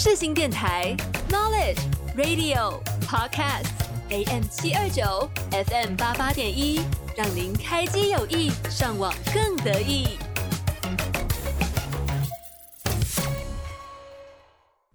[0.00, 0.94] 世新电台
[1.28, 1.80] Knowledge
[2.14, 3.66] Radio Podcast
[4.10, 6.80] AM 七二九 FM 八八点一，
[7.16, 10.16] 让您开机有意，上网更得意。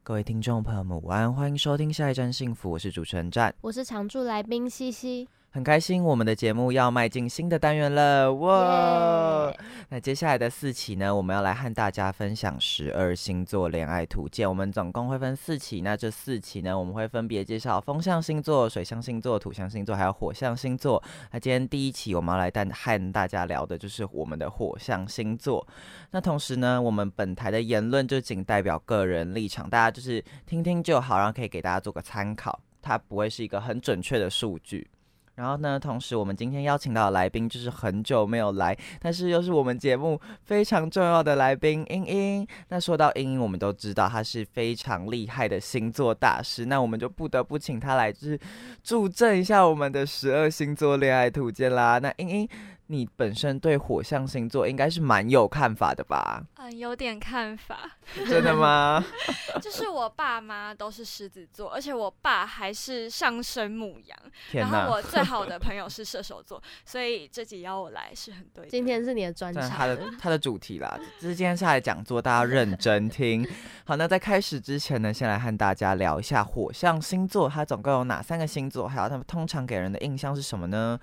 [0.03, 5.27] 各位听众朋友们，午安，欢迎收听下一站幸福，我是主持人战，我是常驻来宾西西。
[5.55, 9.53] 很开心，我们的节目要迈进新的单元了，哇！
[9.89, 14.49] 那接下来的四期呢，我们要来和大家分享十二星座恋爱图鉴。
[14.49, 21.01] 我们总共会分四期，那这四期呢，我们会分别介绍风象星座、水象星座、土象星座，还有火象星座。
[21.31, 25.67] 那今天第一期我们要来带和大家聊的就是我们的火象星座。
[26.09, 34.89] 那同时呢，我们本台的言论就仅代表个人立场，大家就是听听就好，然后可以给大家做个参考，它不会是一个很准确的数据。
[35.35, 42.47] 然后呢，同时我们今天邀请到的来宾就是很久没有来，但是又是我们节目非常重要的来宾英英。
[42.69, 48.39] 那说到英英，我们都知道她是非常厉害的星座大师，那我们就不得不请她来，就是
[48.83, 51.99] 助阵一下我们的十二星座恋爱图鉴啦。
[51.99, 52.49] 那英英。
[52.87, 56.43] 你本身对火象星座应该是蛮有看法的吧？
[56.57, 57.89] 嗯，有点看法。
[58.27, 59.03] 真的吗？
[59.61, 64.17] 就是我爸妈都是狮子座，而且我爸还是上升母羊。
[64.51, 68.67] 然后我最好的朋友是射手座， 所以这集邀我来是很对。
[68.67, 73.47] 今天是你的专场，他的他的主题啦，这是今天下来讲座，大家认真听。
[73.85, 78.87] 好，那在开始之前呢，先来和大家聊一下火象星座，它总共有哪三个星座？
[78.87, 80.99] 还有他们通常给人的印象是什么呢？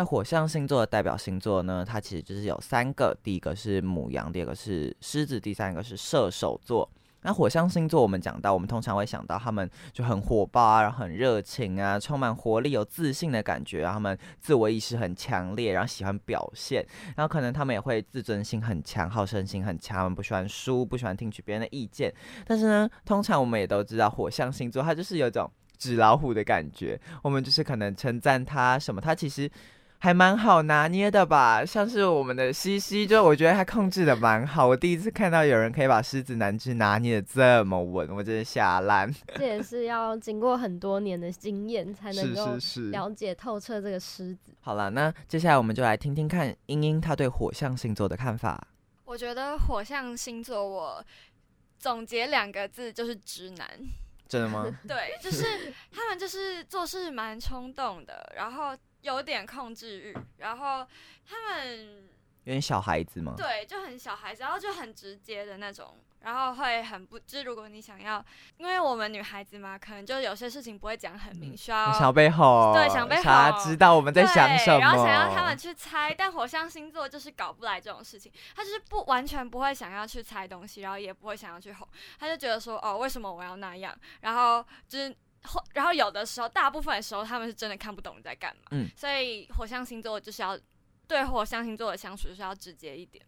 [0.00, 1.84] 那火象星座的代表星座呢？
[1.86, 6.90] 它其实就是有三个，第一个是母羊，第二个是狮子，第三个是射手座。
[7.20, 13.80] 那火象星座我们讲到，我们通常会想到他们就很火爆啊，然后很热情啊，充满活力、有自信的感觉。
[13.80, 16.82] 然后他们自我意识很强烈，然后喜欢表现，
[17.14, 22.10] 然后可能他们也会自尊心很强，好胜心很强，他们不喜欢输，不喜欢听取别人的意见。
[22.46, 26.98] 但是呢，通常我们也都知道，火象星座它就是有一种纸老虎的感觉。
[27.22, 29.50] 我们就是可能称赞他什么，他其实。
[30.02, 34.66] 还蛮好拿捏的吧，像是我们的西西，就我觉得他控制的蛮好。
[34.66, 39.14] 我第一次看到有人可以把狮子男只拿捏的这么稳，我真的吓烂。
[39.36, 42.56] 这也是要经过很多年的经验才能够
[42.90, 44.54] 了解透彻这个狮子。
[44.62, 48.68] 好了，那接下来我们就来听听看英英她对火象星座的看法。
[49.04, 51.04] 我觉得火象星座，我
[51.78, 53.68] 总结两个字就是直男。
[54.26, 54.64] 真的吗？
[54.88, 58.74] 对，就是他们就是做事蛮冲动的，然后。
[59.02, 60.86] 有点控制欲，然后
[61.26, 62.08] 他们
[62.44, 63.34] 有点小孩子吗？
[63.36, 68.24] 对，就很小孩子，然后就很直接的那种，然后会很不，就是如果你想要，
[68.56, 76.14] 因为我们女孩子嘛，可能就有些事情不会讲很明，需要想背后，对，想背后，他知道我们在想什么，然后想要他们去猜。
[76.14, 81.86] 但火象星座就是搞不来这种事情，他就是不完全不会想要去猜东西，然后也不会想要去哄，
[82.18, 83.94] 他就觉得说，哦，为什么我要那样？
[84.20, 85.14] 然后就是。
[85.44, 88.62] 后，然后有的时候，大部分的时候，他们是真的看不懂你在干嘛。
[88.72, 90.58] 嗯，所以火象星座就是要
[91.06, 93.24] 对火象星座的相处就是要直接一点，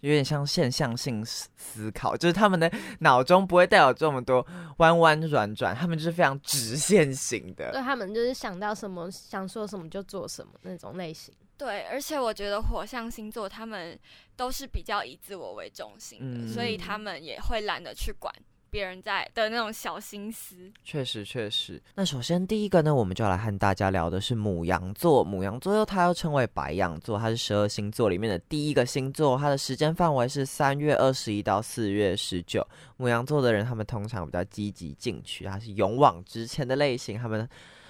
[0.00, 4.44] 有点像现象性思考，就是他们的脑中不会带有这么多
[4.78, 7.72] 弯弯转转，他们就是非常直线型的。
[7.72, 11.34] 对他们就是想到什么想说什么就做什么那种类型。
[11.56, 13.98] 对，而且我觉得火象星座他们
[14.34, 18.34] 都是比较以自我为中心的，所以他们也会懒得去管。
[18.70, 20.54] 别人在的那种小心思，
[20.84, 21.82] 确实确实。
[21.94, 25.24] 那首先第一个呢，我们就来和大家聊的是母羊座。
[25.24, 29.36] 母羊座又它又称为白羊座，它是十二星座里面的第一个星座。
[29.36, 32.66] 它的时间范围是三月二十一到四月十九。
[32.96, 37.18] 母羊座的人，他们通常比较积极进取，他是勇往直前的类型。
[37.18, 37.48] 他们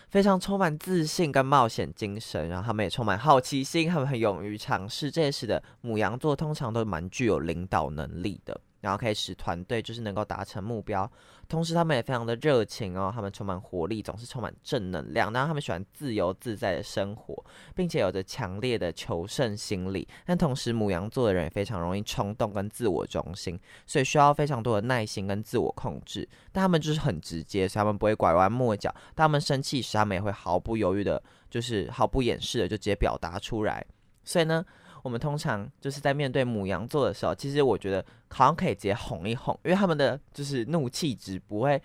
[0.09, 5.11] 非常充满自信跟冒险精神，然后他们也充满好奇心，他们很勇于尝试。
[5.11, 8.61] 这也使得母羊座通常都蛮具有领导能力的。
[8.81, 11.11] 然后可以使团队就是能够达成目标，
[11.49, 15.33] 同时他们也非常的热情哦，他们充满活力，总是充满正能量。
[15.33, 20.07] 然后他们喜欢自由自在的生活，并且有着强烈的求胜心理。
[20.25, 26.29] 但同时，母羊座的人也非常容易冲动跟自我中心，所以需要非常多的耐心跟自我控制。
[26.51, 28.91] 但他们就是很直接，所以他们不会拐弯抹角。
[29.15, 33.85] 当他们生气时，他们也会毫不犹豫的，就是毫不掩饰的就直接表达出来。
[34.25, 34.65] 所以呢。
[35.03, 41.81] 我们通常就是在面对母羊座的时候，其实我觉得好像可以直接哄一哄，因为他们的就是怒气值不会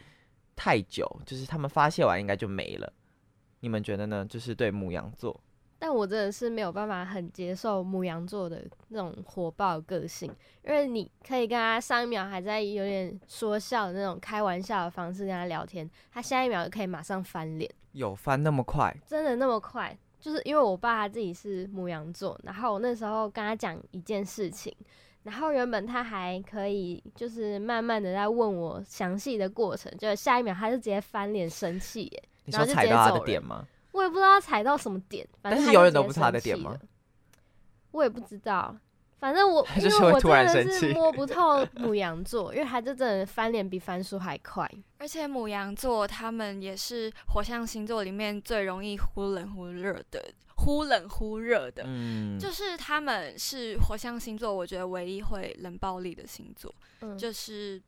[0.56, 2.94] 太久，就是他们发泄完应该就没了。
[3.62, 4.26] 你们觉得呢？
[4.30, 5.42] 就是对母羊座，
[5.80, 10.32] 但我真的是没有办法很接受母羊座的那种火爆个性，
[10.64, 18.96] 因为你可以跟他上一秒还在有点说笑的那种开玩笑的方式跟他聊天，他下一秒就可以马上翻脸，有翻那么快？
[19.08, 19.98] 真的那么快？
[20.26, 24.76] 就是因为我爸他自己是母羊座，然后我那时候跟他讲一件事情，
[25.22, 32.12] 然后原本他还可以就是慢慢的在问我详细的过程，就下一秒他就直接翻脸生气
[32.46, 33.68] 然后就说踩到他直接走人的点吗？
[33.92, 36.80] 我也不知道他踩到什么点，反正永远都不是他的生气点吗了？
[37.92, 38.76] 我也不知道，
[39.26, 44.70] 反正我因为我就是会突然真的生气是摸不透母羊座，因为他就真的翻脸比翻书还快。
[45.00, 51.82] 而且母羊座他们也是火象星座里面最容易忽冷忽热的，忽冷忽热的。
[51.88, 56.72] 嗯，就是他们是火象星座，我觉得唯一会冷暴力的星座，
[57.02, 57.82] 嗯，就是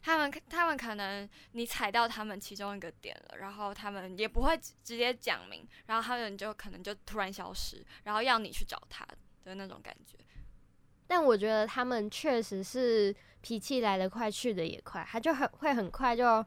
[0.00, 9.06] 他们他们可能你踩到他们其中一个点了，然后他们也不会直直接讲明，然后他们就可能就突然消失，然后要你去找他
[9.44, 10.16] 的那种感觉。
[11.08, 16.44] 但我觉得他们确实是脾气来得快，去得也快，他就很会很快就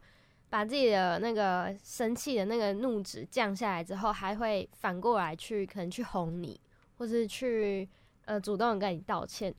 [0.48, 6.60] 把自己的那个生气的那个怒值降下来之后，还会反过来去可能去哄你，
[6.96, 7.88] 或是去
[8.26, 9.52] 呃主动跟你道歉。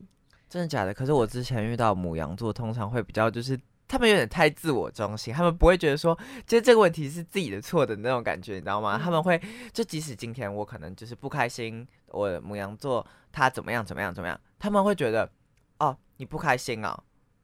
[0.48, 0.94] 真的假的？
[0.94, 6.16] 可是我之前遇到母羊座，通常会比较就是他们有点太自我中心，他们不会觉得说，
[6.46, 8.96] 其实这个问题是自己的错的那种感觉，你知道吗？
[8.96, 9.40] 嗯他们会
[9.72, 15.30] 就即使今天我可能就是不开心，我母羊座他怎么样怎么样怎么样，他们会觉得
[15.78, 16.98] 哦你不开心哦，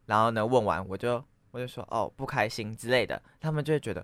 [0.07, 4.03] 然后呢问完我就我就说哦不开心之类的，他们就会觉得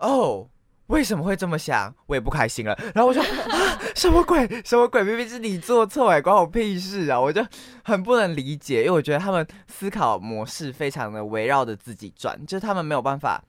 [0.00, 0.46] 哦。
[0.88, 1.94] 为什么会这么想？
[2.06, 2.76] 我也不开心了。
[2.92, 3.26] 然后我就、啊、
[3.94, 4.44] 什么鬼？
[4.64, 5.04] 什么鬼？
[5.04, 7.20] 明明是你做错，哎，关我屁事啊！
[7.20, 7.46] 我就
[7.84, 13.40] 很不能理解，因为我觉得他们思考模式非常的围绕着自己转，就是他们没有办法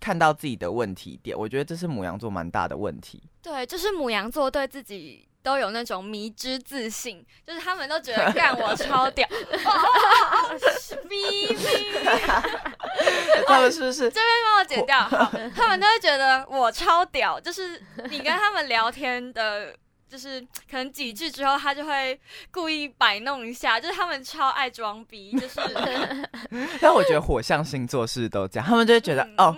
[0.00, 1.38] 看到自己的问题点。
[1.38, 3.22] 我觉得这是母羊座蛮大的问题。
[3.40, 10.58] 对，就是母羊座对自己都有那种迷之自信， 就是他们都觉得干我超屌，哦哦哦
[11.08, 14.10] 哔哔，他们是不是？
[14.10, 14.98] 帮我剪掉。
[15.02, 19.72] 好，他们都会觉得我超屌，就是你跟他们聊天的。
[20.08, 20.40] 就是
[20.70, 22.18] 可能几句之后，他就会
[22.52, 25.60] 故意摆弄一下，就是他们超爱装逼，就是
[26.80, 29.56] 但我觉得火象星座是都这样，他们就会觉得、嗯哦，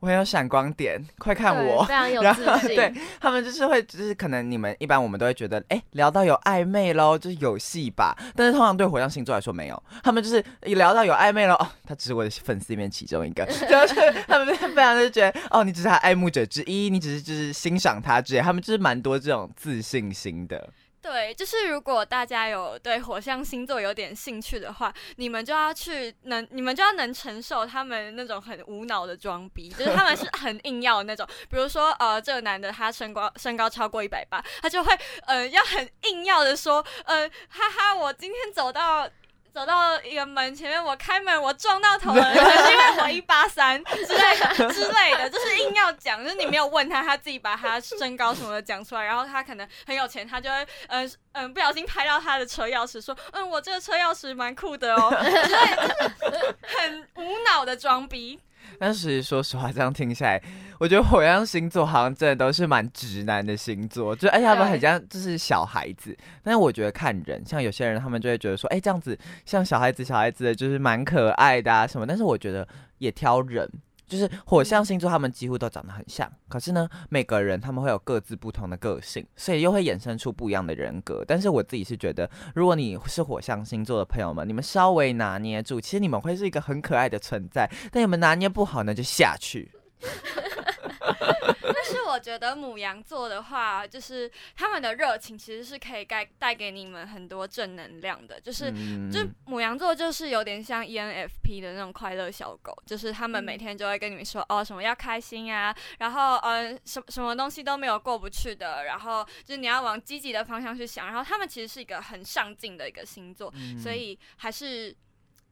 [0.00, 1.84] 我很有闪光点，快看我。
[1.84, 2.42] 非常有然后。
[2.66, 8.16] 对他们就是会，就是可能你们一般我们都会觉得，哎、聊到有暧昧喽，就是有戏吧。
[8.34, 20.68] 但是通常对火象星座来说没有，他们就是一聊到有暧昧喽，哦，他只是我的粉丝里面其中一个， 就是他们非常的觉得，哦，你只是他爱慕者之一，你只是就是欣赏他之类，他们就是蛮多这种自信心的。
[21.02, 31.26] 对，就是如果大家有对火象星座有点兴趣的话，你们就要去能，你们就要能承受他们那种很无脑的装逼，就是他们是 很硬要的那种。
[31.48, 39.08] 比如说，呃，这个男的他身高身高超过一百八，他就会呃要很硬要的说，呃，哈哈，我今天走到。
[39.52, 58.38] 走到一个门前面，我开门，我撞到头了，可能是因为我一八三之类的之类的，就是硬要讲，就是你没有问他，他自己把他身高什么的讲出来，然后他可能很有钱，他就会嗯嗯、呃不小心拍到他的车钥匙，说嗯我这个车钥匙蛮酷的哦，之类的，就是很无脑的装逼。
[58.78, 60.42] 但是说实话，这样听下来，
[60.78, 66.16] 我觉得火象星座好像真的都是蛮直男的星座，就而且他们很像就是小孩子。
[66.42, 72.06] 但是我觉得看人，像有些人他们就会觉得说，哎、这样子像小孩子小孩子的，就是蛮可爱的啊什么。
[72.06, 72.66] 但是我觉得
[72.98, 73.68] 也挑人。
[74.10, 81.24] 就是火象星座，他们几乎都长得很像，可是呢，每个人他们会有各自不同的个性，所以又会衍生出不一样的人格。
[81.26, 87.70] 但是我自己是觉得，如果你是火象星座的朋友们，你们稍微拿捏住，其实你们会是一个很可爱的存在。
[87.92, 89.70] 但你们拿捏不好呢，就下去。
[91.72, 99.10] 但是我觉得母羊座的话，就是他们的热情其实是可以带带给你们很多正能量的，就是嗯。
[99.10, 103.58] 就母羊座就是有点像 E ENFP 的那种快乐小狗，就是他们每嗯。
[103.58, 113.78] 天就会跟你们说、哦什么要开心啊，然后呃什什么东西都没有过不去的，然后就是你要往积极的方向去想，然后他们其实是一个很上进的一个星座，嗯。
[113.78, 114.94] 所以还是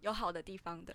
[0.01, 0.95] 有好的地方的。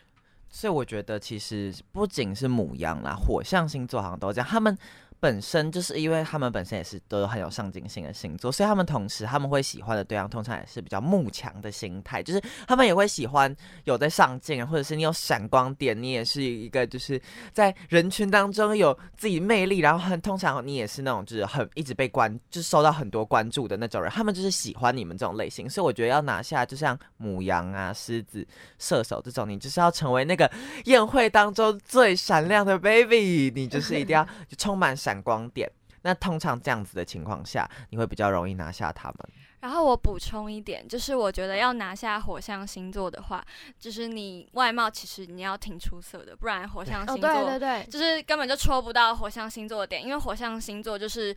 [0.55, 4.77] 所以我觉得其实不仅是母羊啦，火象星座好像都这样，他们。
[5.23, 17.21] 本身就是因为他们本身也是都有很有上进心的星座，所以他们同时他们会喜欢的对象通常也是比较慕强的心态，就是他们也会喜欢有在上进，或者是你有闪光点，你也是一个就是
[17.53, 28.45] 在人群当中有自己魅力，然后很通常你也是那种就是很一直被关，就是受到很多关注的那种人，他们就是喜欢你们这种类型，所以我觉得要拿下，就像母羊啊、狮子、
[28.77, 30.51] 射手这种，你就是要成为那个
[30.83, 34.27] 宴会当中最闪亮的 baby，你就是一定要
[34.57, 35.69] 充满闪 光点。
[36.05, 39.17] 那通常这样子的情况下，你会比较容易拿下他们。
[39.61, 43.41] 然后我补充一点，就是我觉得要拿下火象星座的话，
[43.79, 51.33] 就是你外貌其实你要挺出色的，不然火象哦，星座、对对对，就是根本就戳不到火象星座的点，因为火象星座就是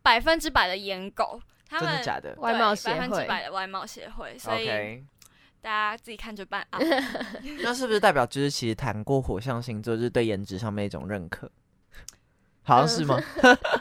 [0.00, 5.04] 百分之百的颜狗，他们真的假的外貌协百分之百的外貌协会，所以
[5.60, 6.78] 大家自己看着办啊。
[7.64, 11.50] 那是不是代表就是其实谈过火象星座，就是对颜值上面一种认可？
[12.64, 13.20] 好像是吗？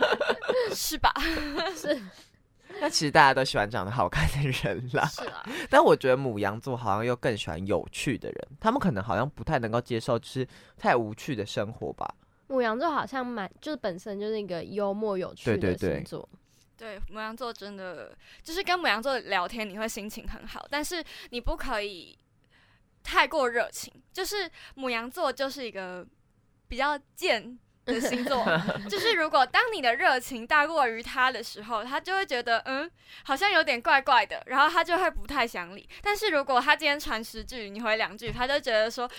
[0.75, 1.11] 是吧？
[1.75, 2.01] 是
[2.81, 5.05] 那其实大家都喜欢长得好看的人啦。
[5.05, 10.47] 是啊， 但我觉得母羊座好像又更喜欢有趣的人，他们可能好像不太能够接受就是
[10.77, 12.13] 太无趣的生活吧。
[12.47, 16.29] 母羊座好像蛮就是本身就是一个幽默有趣的对对对星座，
[16.75, 22.17] 对，母羊座真的就是跟母羊座聊天，你会心情很好，但是你不可以
[23.03, 23.93] 太过热情。
[24.11, 26.05] 就是母羊座就是一个
[26.67, 28.45] 比较贱的星座，
[28.89, 32.89] 就是如果当你的热情大过于他的时候，他就会觉得嗯，
[33.23, 35.87] 好像有点怪怪的，然后他就会不太想理。
[36.01, 39.09] 但是如果他今天传十句，你回两句，他就觉得说。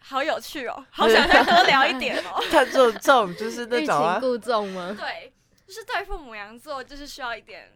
[0.00, 2.40] 好有趣哦，好想再多聊一点哦。
[2.52, 4.94] 他这种这种就是那欲种啊擒，故纵吗？
[4.96, 5.30] 对，
[5.66, 7.70] 就是对付母羊座，就是需要一点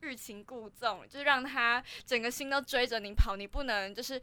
[0.00, 4.18] 欲擒故纵，就是让他整个心都追着你跑，你不能就是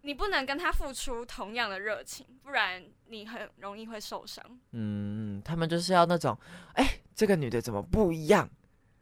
[0.00, 4.44] 你不能跟他付出同样的热情，不然你很容易会受伤。
[4.72, 6.38] 嗯，他们就是要那种，
[6.74, 8.48] 哎、这个女的怎么不一样？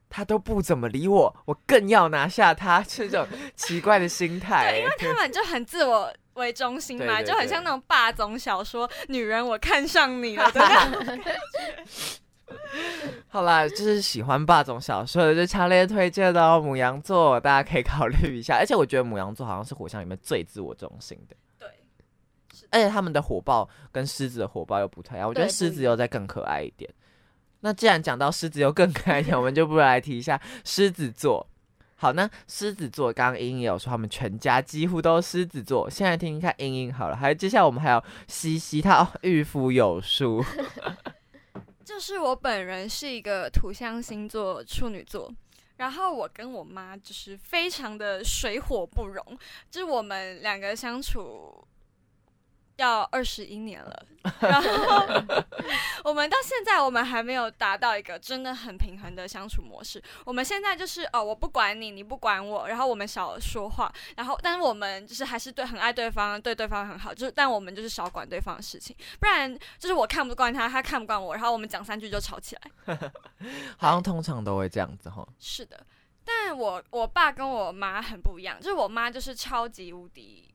[0.09, 4.71] 她都不怎么理我，我更要拿下她，这种奇怪的心态。
[4.71, 11.21] 对，因为他们就很自我为中心嘛，就很像那种霸总小说“女人，我看上你了”的那种。
[13.27, 16.61] 好啦，就是喜欢霸总小说的，就强烈推荐到哦。
[16.61, 21.39] 母羊座大家可以考虑一下，而且我觉得母羊座好像是火象里面最自我中心的，对，
[22.75, 26.93] 而且他们的火爆跟狮子的火爆又不太一样，我觉得狮子又再更可爱一点。
[27.61, 31.47] 那既然讲到狮子又更可爱一点，我们就不如来提一下狮子座。
[31.97, 40.45] 好，那狮子座刚刚英英也有说他们全家几乎都是狮子座，现在听听看英英好了，还有接下来我们还有西西，他哦御夫有术，
[41.85, 45.33] 就是我本人是一个土象星座处女座，
[45.77, 49.25] 然后我跟我妈就是非常的水火不容，
[49.71, 51.67] 就是我们两个相处
[52.77, 54.07] 要二十一年了，
[54.41, 54.69] 然后
[56.03, 60.03] 我们到现在我们还没有达到一个真的很平衡的相处模式。
[60.25, 72.97] 我们现在就是哦，我不管你，你不管我，然后我们少说话，然后但是我们就是还是对很爱对方，对对方很好，就是但我们就是少管对方的事情，不然就是我看不惯他，他看不惯我，然后我们讲三句就吵起来。
[73.79, 75.27] 好像通常都会这样子哈。
[75.39, 75.87] 是的，
[76.25, 80.54] 但我我爸跟我妈很不一样，就是我妈就是超级无敌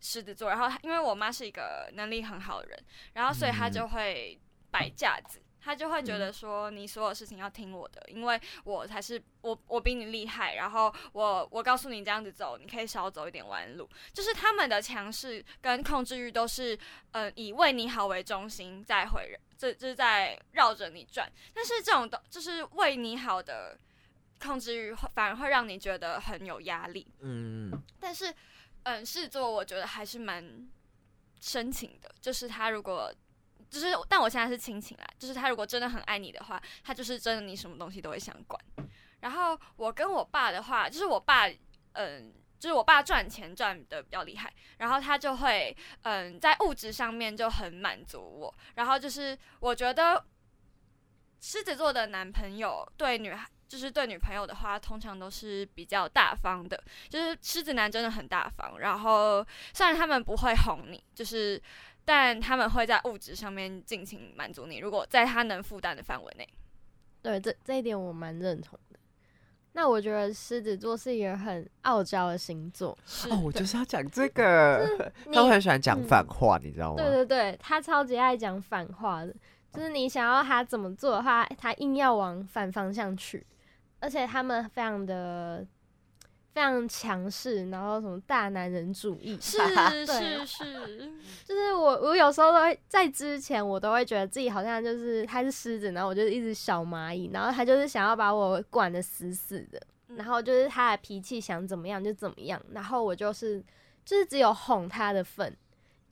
[0.00, 4.40] 狮子座，然后因为我妈是一个能力很好的人，然后所以她就会
[4.70, 5.40] 摆架子。
[5.62, 10.54] 她就会觉得说，你所有事情要听我的，因为我才是我，我比你厉害。
[10.54, 13.86] 然后我，我告诉你这样子走，你可以少走一点弯路。
[14.10, 16.78] 就是他们的强势跟控制欲都是，
[17.12, 21.30] 呃，以为你好为中心在回，这这是在绕着你转。
[21.52, 23.78] 但是这种的，就是为你好的
[24.42, 27.06] 控制欲，反而会让你觉得很有压力。
[27.20, 28.34] 嗯，但是，
[28.84, 30.68] 嗯，狮子座我觉得还是蛮
[31.40, 33.12] 深情的，就是他如果。
[33.68, 35.06] 就是，但我现在是亲情啦。
[35.16, 38.60] 就是他如果真的很爱你的话，他就是真的你什么东西都会想管。
[39.20, 41.48] 然后我跟我爸的话，就是我爸，
[41.92, 48.52] 嗯，就是我爸赚钱赚的比较厉害，然后他就会，嗯，在物质上面就很满足我。
[48.74, 50.24] 然后就是我觉得
[51.40, 53.48] 狮子座的男朋友对女孩。
[53.70, 56.82] 就是对女朋友的话，通常都是比较大方的。
[57.08, 61.62] 就是狮子男真的很大方，然后虽然他们不会哄你，就是
[62.04, 66.48] 但他们会在物质上面尽情满足你，如果在他能负担的范围内。
[67.22, 68.98] 对，这这一点我蛮认同的。
[69.72, 74.84] 那我觉得狮子座是一个很傲娇的星座，是哦，我就是要讲这个，
[75.26, 76.96] 他们很喜欢讲嗯反话，你知道吗？
[76.96, 79.32] 对对对，他超级爱讲反话的，
[79.72, 83.46] 就是你想要他怎么做的话，他硬要往反方向去，
[84.00, 85.64] 而且他们非常的
[86.52, 89.58] 非常强势，然后什么大男人主义，是
[90.06, 91.12] 是是，
[91.44, 103.62] 就是我我有时候都会在之前我都会觉得自己好像就是他是狮子，然后我就是一只小蚂蚁，然后他就是想要把我管得死死的，嗯然后就是他的脾气想怎么样就怎么样，然后我就是
[104.04, 105.56] 就是只有哄他的份。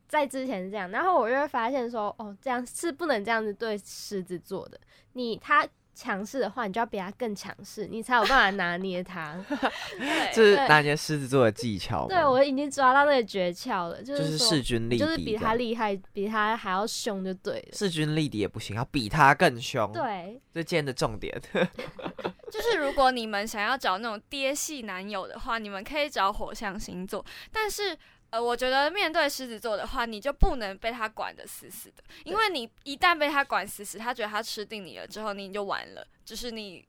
[0.06, 4.80] 在之前是这样，然后我就会发现说，哦，这样是不能这样子对狮子座的。
[5.12, 5.68] 你他
[5.98, 9.34] 强势的话，你就要比他更强势，你才有办法拿捏他。
[9.98, 12.08] 对，这是对拿捏狮子座的技巧吗。
[12.08, 17.72] 对我已经抓到那个诀窍了，就就是势均力敌，就是比他厉害，比他还要凶就对了。
[17.72, 21.36] 势均力敌也不行，要比他更凶。，对，这今天的重点。
[22.52, 27.98] 就是如果你们想要找那种爹系男友的话，你们可以找火象星座，但是。
[28.30, 36.86] 呃，我觉得面对狮子座的话，你就不能被他管得死死的，因为你一旦被他管死死，他觉得他吃定你了之后，你就完了，就是你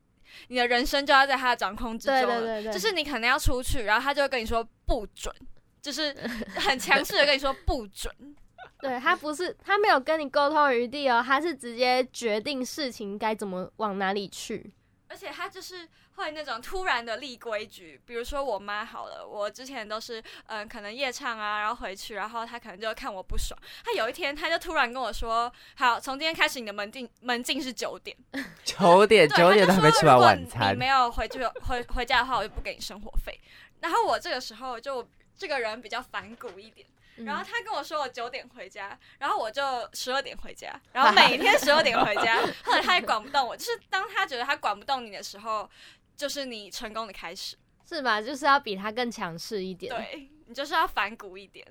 [0.50, 2.40] 你的人生就要在他的掌控之中了。
[2.42, 5.34] 对对对，就是你可能要出去，然后他就会跟你说不准，
[5.82, 6.14] 就是
[6.60, 8.14] 很强势的跟你说不准。
[8.82, 14.74] 对他不是他没有跟你沟通余地哦，他是直接决定事情该怎么往哪里去。
[15.10, 28.16] 而且他就是会那种突然的立规矩，比如说我妈好了，我之前都是嗯、可能夜唱啊，然后回去，然后他可能就看我不爽，他有一天他就突然跟我说，好，从今天开始你的门禁门禁是 九点，
[28.64, 33.40] 九点对，九点都还没吃完晚餐你，没有回去回回家的话，我就不给你生活费。
[33.80, 36.86] 然后我这个时候就这个人比较反骨一点。
[37.26, 39.62] 然后嗯他跟我说我九点回家，然后我就
[39.94, 42.42] 十二点回家， 然后每天十二点回家。
[42.64, 45.70] 后来他也管不动我，就是当他觉得他管不动你的时候，
[46.16, 47.58] 就是你成功的开始。
[47.88, 48.22] 是吧？
[48.22, 49.92] 就是要比他更强势一点。
[49.96, 51.66] 对你就是要反骨一点。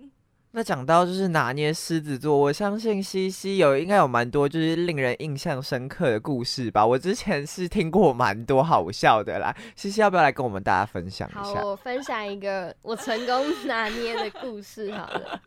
[0.53, 6.85] 那讲到就是拿捏狮子座，我相信西西有应该有蛮多就是令人印象深刻的故事吧。
[6.85, 11.65] 我之前是听过蛮多好笑的啦，西西要不要来跟我们大家分享好，一下？
[11.65, 15.41] 我分享一个我成功 拿捏的故事好了。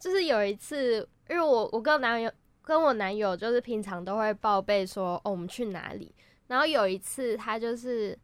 [0.00, 6.12] 就是有一次，因为我我跟我男友跟我男友就是平常都会报备说哦我们去哪里，
[6.46, 8.18] 然后有一次他就是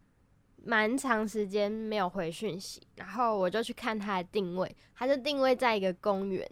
[0.69, 6.47] 蛮长时间没有回讯息，然后我就去看他的定位，他就定位在一个公园。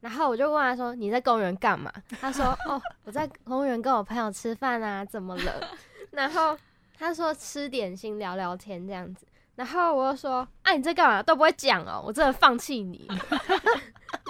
[0.00, 5.70] 然后我就问他说：“你在公园干嘛？”他说：“哦，我在公园跟我朋友吃饭啊，怎么了？”
[6.10, 6.58] 然后
[6.98, 9.24] 他说吃点心聊聊天这样子。
[9.54, 11.22] 然后我就说：“啊，你在干嘛？
[11.22, 13.06] 都不会讲哦，我真的放弃你。”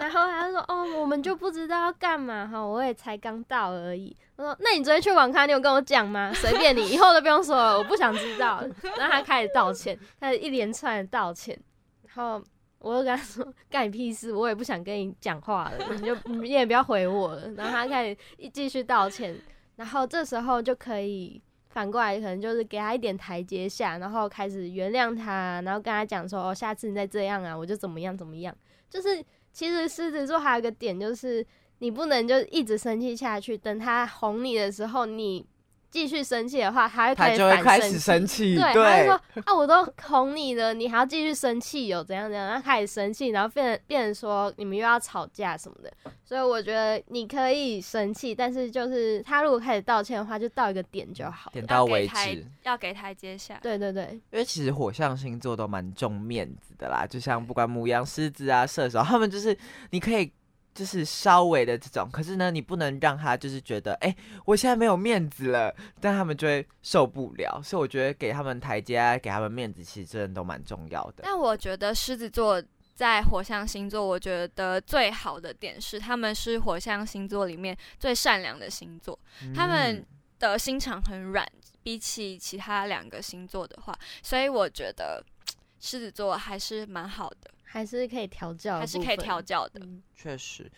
[0.02, 6.32] 然后他就说：“哦，我们就不知道要干嘛哈，我也才刚到而已。”我说：“那你昨天去网咖，你有跟我讲吗？
[6.34, 8.62] 随便你，以后都不用说了， 我不想知道。”
[8.98, 11.56] 然后他开始道歉，开始一连串的道歉。
[12.04, 12.42] 然后
[12.80, 19.40] 我就跟他说：“干你屁事，我也不想跟你讲话了，你就你也不要回我了。”然后他开始一继续道歉，
[19.76, 21.40] 然后这时候就可以。
[21.72, 28.54] 反过来可能就是给他一点台阶下，然后开始原谅他，然后跟他讲说哦，下次你再这样啊，我就怎么样怎么样。
[28.90, 31.46] 就是其实狮子座还有个点，就是
[31.78, 35.44] 你不能就一直生气下去，等他哄你的时候，你
[35.92, 38.56] 继续生气的话，他会他就会开始反生气。
[38.56, 45.92] 对，他就说啊，我都哄你了，你还要继续生气有怎样怎样，然后开始生气，然后变成变成说你们又要吵架什么的。
[46.24, 51.50] 所以我觉得你可以生气，但是就是他如果开始道歉的话，就到一个点就好。
[51.52, 52.46] 点到为止。
[52.62, 53.58] 要给台阶下。
[53.62, 59.54] 对对对，因为其实火象星座都蛮重面子的啦，就像不管母羊、狮子啊、射手，他们就是
[59.90, 60.32] 你可以
[60.74, 67.60] 就是稍微的这种，可是呢，你不能让他就是觉得，哎、我现在没有面子了，但他们就会受不了。
[67.62, 71.22] 所以我觉得给他们台阶啊，给他们面子，其实真的都蛮重要的。
[71.24, 72.62] 但我觉得狮子座
[72.94, 79.18] 在火象星座，我觉得最好的点是，他们是火象星座里面最善良的星座，
[79.54, 80.06] 他们嗯
[80.38, 81.46] 的心肠很软，
[81.82, 85.22] 比起其他两个星座的话，所以我觉得
[85.80, 89.80] 狮子座还是蛮好的，还是可以调教还是可以调教的。
[89.82, 90.70] 嗯确实，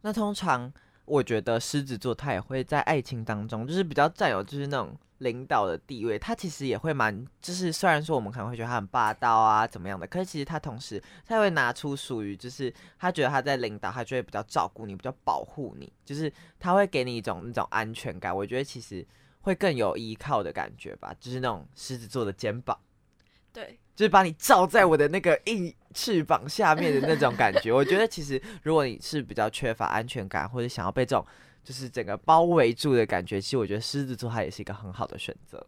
[0.00, 0.72] 那通常
[1.04, 6.18] 我觉得狮子座他也会在爱情当中，就是比较占有就是那种领导的地位。
[6.18, 18.34] 他其实也会蛮，就是虽然说我们可能会觉得他很霸道啊怎么样的，可是其实他同时他会拿出属于就是他觉得他在领导，他就会比较照顾你，比较保护你，就是他会给你一种那种安全感。
[18.34, 19.06] 我觉得其实
[19.42, 22.78] 会更有依靠的感觉吧，就是那种狮子座的肩膀。
[23.52, 27.72] 对，就是把你罩在我的那个硬翅膀下面的那种感觉。
[27.72, 31.24] 我觉得其实如果你是比较缺乏安全感，或者想要被这种
[31.62, 35.64] 就是整个包围住的感觉，其实我觉得狮子座它也是一个很好的选择。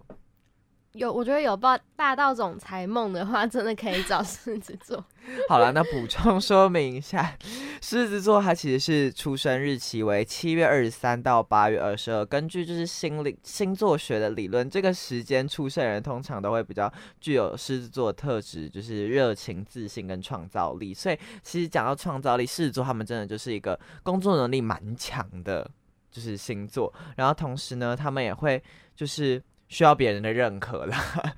[0.96, 5.04] 有，我觉得有霸霸道总裁梦的话，真的可以找狮子座。
[5.46, 7.37] 好了，那补充说明一下，
[7.82, 12.24] 狮子座它其实是出生日期为七月二十三到八月二十二。
[12.24, 20.94] 根据就是心理星座学的理论，这个时间出生人通常都会比较具有狮子座特质，就是热情、自信跟创造力。
[20.94, 25.70] 所以其实讲到创造力，狮子座他们真的就是一个工作能力蛮强的，
[26.11, 26.90] 就是星座。
[27.16, 28.62] 然后同时呢，他们也会
[28.94, 30.98] 就是需要别人的认可啦。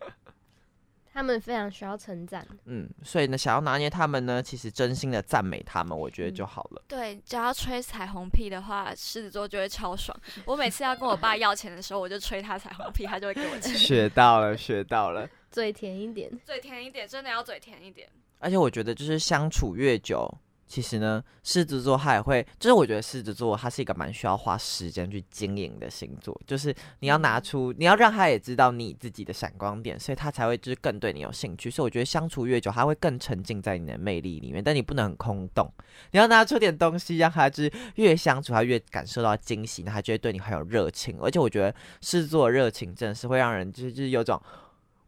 [1.12, 6.84] 他们非常需要称赞，嗯，所以呢，想要拿捏他们呢，其实真心的赞美他们，我觉得就好了。
[6.86, 10.16] 对，只要吹彩虹屁的话，狮子座就会超爽。
[10.46, 13.74] 我每次要跟我爸要钱的时候，我就吹他彩虹屁，他就会给我钱。
[13.74, 15.28] 学到了，学到了。
[15.50, 16.30] 嘴甜一点。
[16.44, 18.08] 嘴甜一点，真的要嘴甜一点。
[18.38, 20.32] 而且我觉得，就是相处越久，
[20.68, 31.70] 其实呢，狮子座他也会，就是我觉得狮子座它是一个蛮需要花时间去经营的星座，就是你要拿出，你要让他也知道你自己的闪光点，所以他才会就是更对你有兴趣。
[31.70, 35.66] 所以我觉得相处越久，他会更沉浸在你的魅力里面，但你不能很空洞，
[36.10, 41.16] 你要拿出点东西，让他就是越相处他越感受到惊喜，那他就会对你很有热情。
[41.20, 44.38] 而且我觉得狮子座的热情真的是会让人就是就是有种。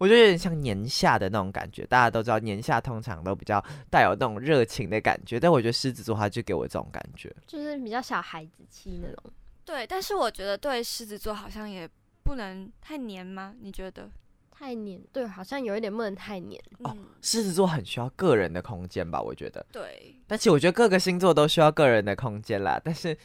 [0.00, 9.30] 我觉得有点像年下的那种感觉，大家都知道年下通常都比较带有那种热情的感觉，但我觉得狮子座他就给我这种感觉，就是比较小孩子气那种。
[9.66, 11.86] 对，但是我觉得对狮子座好像也
[12.22, 13.54] 不能太黏吗？
[13.60, 14.10] 你觉得？
[14.50, 16.62] 太黏，对，好像有一点不能太黏。
[16.80, 19.20] 哦，狮子座很需要个人的空间吧？
[19.20, 19.64] 我觉得。
[19.72, 20.14] 对。
[20.26, 23.16] 但其实我觉得各个星座都需要个人的空间啦，但是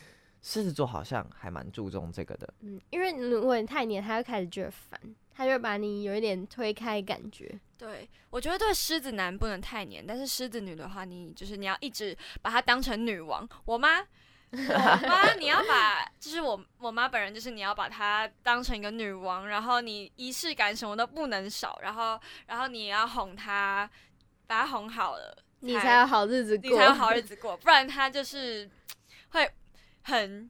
[0.41, 2.53] 狮子座好像还蛮注重这个的。
[2.61, 4.99] 嗯，因为如果你太黏，他会开始觉得烦。
[5.36, 7.60] 他就把你有一点推开感觉。
[7.78, 13.48] 对，我觉得对狮子男不能太黏，但是狮子女的话，你就是你要一直把她当成女王。
[13.65, 14.00] 我妈，
[14.50, 22.17] 我妈，你要把，就是我我妈本人，就是你要把她当成一个女王，然后你仪式感什么都不能少，然后
[22.48, 23.89] 然后你要哄她，
[24.48, 28.69] 把她哄好了，你才有好日子过，你才有好日子过，不然她就是
[29.32, 29.52] 会
[30.04, 30.50] 很。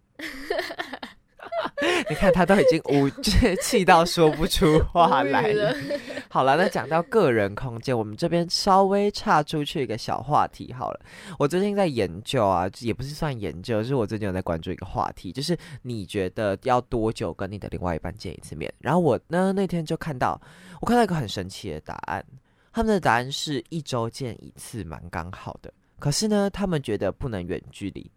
[2.09, 3.09] 你看他都已经无
[3.61, 5.75] 气到说不出话来了。
[6.29, 10.99] 好了，那讲到个人空间，我们这边稍微岔出去一个小话题好了。
[11.37, 18.73] 我最近在研究啊，也不是算研究，是我最近有在关注一个话题，就是你觉得要多久跟你的另外一半见一次面？
[18.79, 20.39] 然后我呢那天就看到，
[20.81, 22.25] 我看到一个很神奇的答案，
[22.73, 25.71] 他们的答案是一周见一次，蛮刚好的。
[25.99, 28.09] 可是呢，他们觉得不能远距离。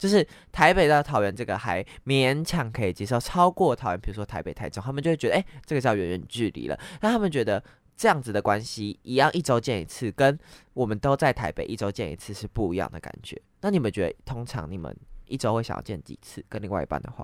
[0.00, 6.80] 就是台北到桃园这个还勉强可以接受，超过桃园，比如说台北、台中，他们就会觉得，哎，这个叫远远距离了。
[7.02, 7.62] 那他们觉得
[7.94, 10.38] 这样子的关系，一样一周见一次，跟
[10.72, 13.38] 我们都在台北一周见一次是不一样的感觉。
[13.60, 16.42] 那你们觉得，通常你们一周会想要见几次？
[16.48, 17.22] 跟另外一半的话，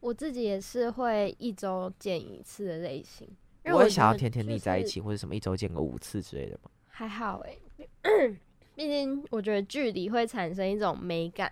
[0.00, 3.26] 我自己也是会一周见一次的类型。
[3.64, 6.70] 我会想要天天腻在一起，或者什么一周见个五次之类的吗？
[6.88, 7.56] 还好哎，
[8.76, 11.50] 毕竟我觉得距离会产生一种美感。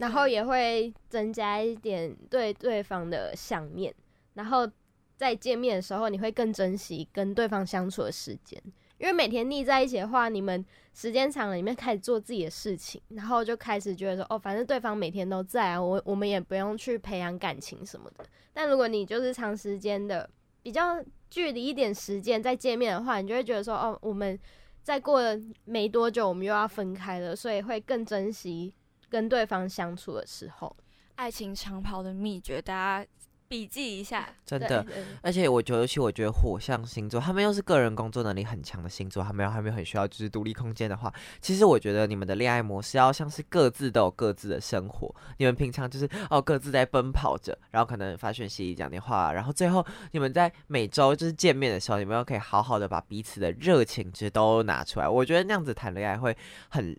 [0.00, 3.94] 然后也会增加一点对对方的想念，
[4.32, 4.66] 然后
[5.14, 8.58] 在见面的时候，你会更珍惜跟对方相处的时间，
[8.96, 18.24] 因为每天腻在一起的话，你们时间长了，你们开始做自己的事情，然后就开始觉得说，哦，反正对方每天都在啊，我我们也不用去培养感情什么的。
[18.54, 20.28] 但如果你就是长时间的
[20.62, 24.38] 比较距离一点时间再见面的话，你就会觉得说，哦，我们
[24.82, 28.72] 再过了没多久，我们又要分开了，所以会更珍惜。
[29.10, 30.76] 跟对方相处的时候，
[31.16, 33.06] 爱情长跑的秘诀，大家
[33.48, 34.28] 笔记一下。
[34.46, 34.86] 真的，
[35.20, 55.08] 而且我觉得，尤其我觉得火象星座，他们又是个人工作能力很强的星座，他们又还没有很需要就是独立空间的话，其实我觉得你们的恋爱模式要像是各自都有各自的生活，你们平常就是哦各自在奔跑着，然后可能发讯息、讲电话，然后最后你们在每周就是见面的时候，你们又可以好好的把彼此的热情其实都拿出来。
[55.08, 56.36] 我觉得那样子谈恋爱会
[56.68, 56.96] 很。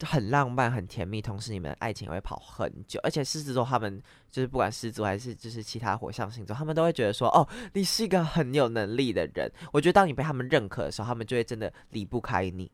[0.00, 2.98] 很浪漫，很甜蜜，同时你们的爱情也会跑很久。
[3.02, 9.50] 而且狮子座他们就是不管狮子座还是就是其他火象星座，他们都会觉得说，哦，你是一个很有能力的人。
[9.72, 12.70] 我觉得当你被他们认可的时候，他们就会真的离不开你。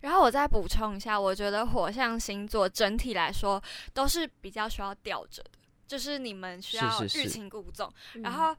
[0.00, 5.50] 然后我再补充一下，我觉得火象星座整体来说都是比较需要吊着的，
[5.86, 8.54] 就是你们需要欲擒故纵，然后。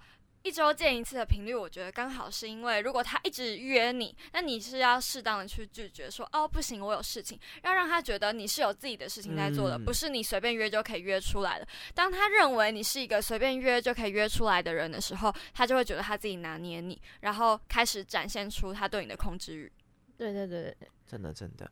[0.46, 11.68] 一周见一次的频率，我觉得刚好是因为，如果他一直约你，那你是要适当的去拒绝，说哦不行，我有事情，要让他觉得你是有自己的事情在做的，不是你随便约就可以约出来的。
[11.96, 19.72] 当他认为你是一个随便约就可以约出来的人的时候，他就会觉得他自己拿捏你，然后开始展现出他对你的控制欲。
[20.16, 21.68] 对对对对对，真的真的。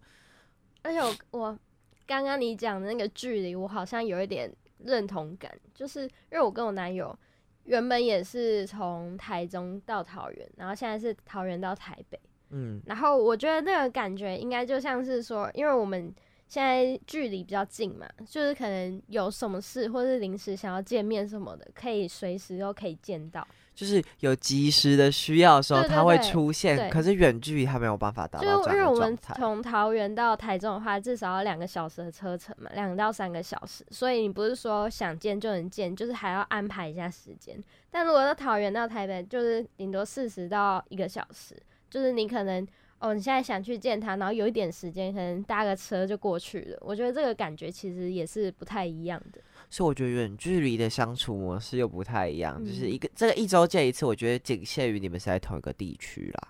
[0.81, 1.59] 而且我我
[2.07, 7.15] 刚刚你讲的那个距离，我好像有一点认同感，就是因为我跟我男友。
[7.65, 12.19] 原本也是从台中到桃园，然后现在是桃园到台北。
[12.49, 16.13] 嗯，然后我觉得那个感觉应该就像是说，因为我们
[16.47, 23.47] 现在距离比较近嘛，就是可能有什么事或是临时想要见面什么的，可以随时都可以见到。
[23.75, 26.89] 就是有及时的需要的时候，它会出现。
[26.89, 33.85] 可是远距离它没有办法达到就因为我们从桃园到台中的话，至少要两个小时的车程嘛，两到三个小时。
[33.89, 37.55] 所以你不是说想见就能见，就是还要安排一下时间。
[37.89, 41.55] 但如果到桃园到台北，就是顶多四十到一个小时。
[41.89, 46.77] 就是你可能哦，你现在想去见他，然后有一点时间，可能搭个车就过去了。
[46.81, 49.39] 我觉得这个感觉其实也是不太一样的。
[49.73, 56.49] 所以我觉得远距离的相处模式又不太一样，就是一个这个一周见一次，我觉得仅限于你们是在同一个地区啦。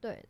[0.00, 0.24] 对。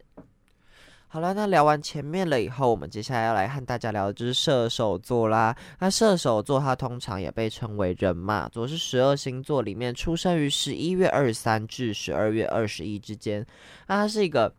[1.06, 5.56] 好了，那聊完前面了以后，我们接下来要来和大家聊的就是射手座啦。
[5.78, 13.46] 那射手座它通常也被称为人马座，是十二星座里面出生于十一月二十三至十二月二十一之间。
[13.86, 14.52] 那它是一个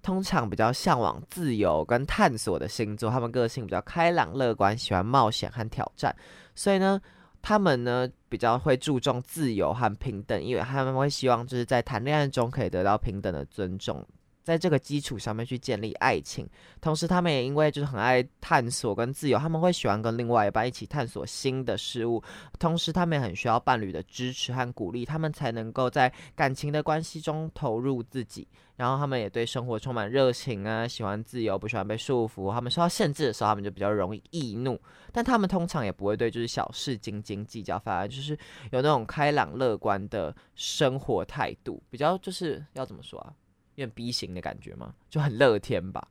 [0.00, 6.14] 通常比较向往自由跟探索的星座，他们个性比较开朗乐观，喜欢冒险和挑战，
[6.60, 7.00] 所以呢。
[7.42, 14.06] 他们呢比较会注重自由和平等，因为他们会希望就是在谈恋爱中可以得到平等的尊重，
[14.50, 16.44] 在这个基础上面去建立爱情。
[16.80, 22.20] 同时，他们也因为就是很爱探索跟自由，他们会喜欢跟另外一半一起探索新的事物。
[22.58, 28.48] 同时，他们也很需要伴侣的支持和鼓励，他们才能够在感情的关系中投入自己。
[28.76, 32.50] 然后他们也对生活充满热情啊，喜欢自由，不喜欢被束缚。
[32.50, 34.80] 他们受到限制的时候，他们就比较容易易怒。
[35.12, 38.32] 但他们通常也不会对就是小事斤斤计较，反而就是
[38.72, 43.30] 有那种开朗乐观的生活态度，比较就是要怎么说啊，
[43.80, 44.94] 有点 B 型的感觉吗？
[45.08, 46.06] 就很乐天吧。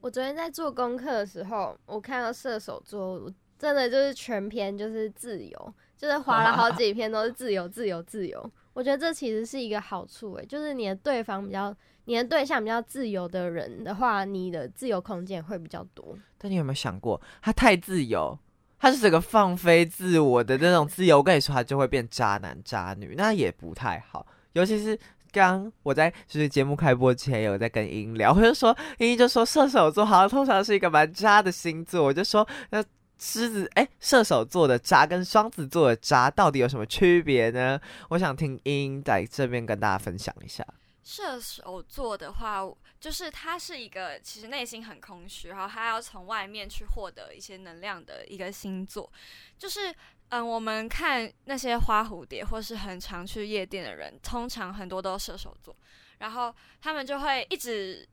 [0.00, 8.50] 我昨天在做功课的时候，我看到射手座，真的就是全篇就是自由，就是划了好几篇都是自由，自由，自由。
[8.72, 16.16] 我觉得这其实是一个好处，诶，就是你的对方比较，你的对象比较自由的人的话，你的自由空间会比较多。
[16.38, 18.38] 但你有没有想过，他太自由，
[18.78, 24.26] 他是这个放飞自我的那种自由，我跟你说，他就会变渣男渣女，那也不太好。
[24.52, 24.98] 尤其是
[25.44, 32.84] 刚我在就是节目开播前有在跟英聊，我就说英就说射手座好像通常是一个蛮渣的星座，我就说那。
[33.18, 37.80] 狮子哎，射手座的渣跟双子座的渣到底有什么区别呢？
[38.10, 40.62] 我想听英在这边跟大家分享一下。
[41.02, 42.60] 射手座的话，
[43.00, 49.10] 就是他是一个其实内心很空虚，然后他要从外面去获得一些能量的一个星座。
[49.56, 49.94] 就是
[50.30, 55.76] 嗯，我们看那些花蝴蝶或是很常去夜店的人，通常很多都是射手座，
[56.18, 58.08] 然后他们就会一直。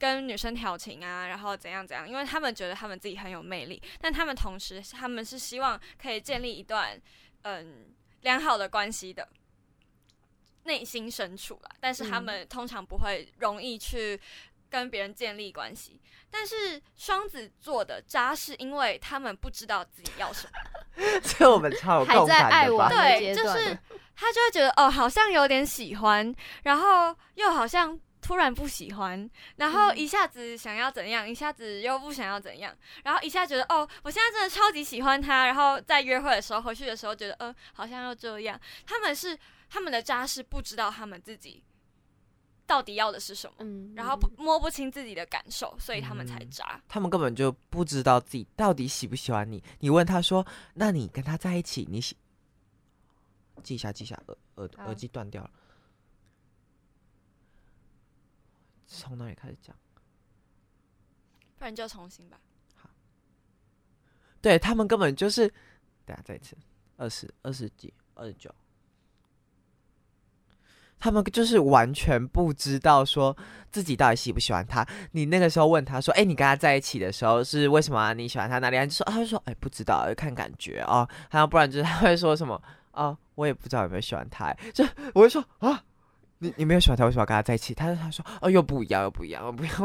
[0.00, 6.98] 跟女生调情啊，然后怎样怎样，因为他们觉得他们自己很有魅力，但他们同时他们是希望可以建立一段
[7.42, 9.28] 嗯良好的关系的
[10.64, 14.18] 内心深处啦，但是他们通常不会容易去
[14.70, 16.00] 跟别人建立关系。
[16.30, 22.88] 但是双子座的渣是因为他们不知道自己要什么，所以我们超有共感的吧？
[22.88, 23.76] 对，就是
[24.14, 27.98] 他就会觉得哦，好像有点喜欢，然后又好像。
[28.22, 38.60] 突然不喜欢，然后一下子想要怎样，一下子又不想要怎样，然后一下觉得哦，我现在真的超级喜欢他，然后在约会的时候回去的时候觉得，嗯，好像又这样。
[38.86, 39.36] 他们是
[39.70, 41.64] 他们的渣是不知道他们自己
[42.70, 46.80] 到底要的是什么，然后摸不清自己的感受，所以他们才渣。
[46.88, 49.60] 他们根本就不知道自己到底喜不喜欢你。
[49.80, 52.16] 你问他说，那你跟他在一起，你喜
[53.64, 55.50] 记一下，记一下，耳耳耳机断掉了。
[58.86, 59.76] 从哪里开始讲？
[61.58, 62.40] 不然就重新吧。
[62.76, 62.88] 好，
[64.40, 65.48] 对他们根本就是，
[66.06, 66.56] 等下再一次，
[66.96, 68.54] 二十二十几，二十九，
[71.00, 73.36] 他们就是完全不知道说
[73.72, 74.86] 自己到底喜不喜欢他。
[75.12, 78.14] 你那个时候问他说：“哎，你跟他在一起的时候是为什么？
[78.14, 84.84] 你喜欢他哪里？”他就说：“他就说，哎，不知道，看感觉哦。”还有不然就是他会说什么：“啊，我也不知道有没有喜欢他。”就
[85.14, 85.82] 我会说：“啊。”
[86.42, 87.74] 你你没有喜欢他，为什么要跟他在一起？
[87.74, 89.76] 他他说哦，又不一样，又不一样，又不一样，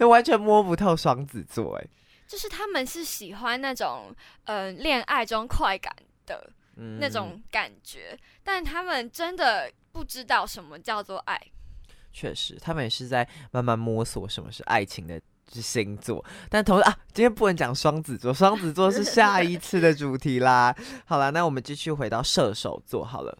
[0.00, 1.86] 我 完全摸不透双子座，哎，
[2.26, 4.12] 就是他们是喜欢那种
[4.42, 5.94] 呃恋爱中快感
[6.26, 6.50] 的
[6.98, 11.40] 那种感觉，但他们真的不知道什么叫做爱。
[12.12, 16.24] 确实，他们也是在慢慢摸索什么是爱情的星座。
[16.50, 20.74] 但同时啊，今天不能讲双子座，双子座是下一次的主题啦。
[21.06, 23.38] 好了，那我们继续回到射手座好了。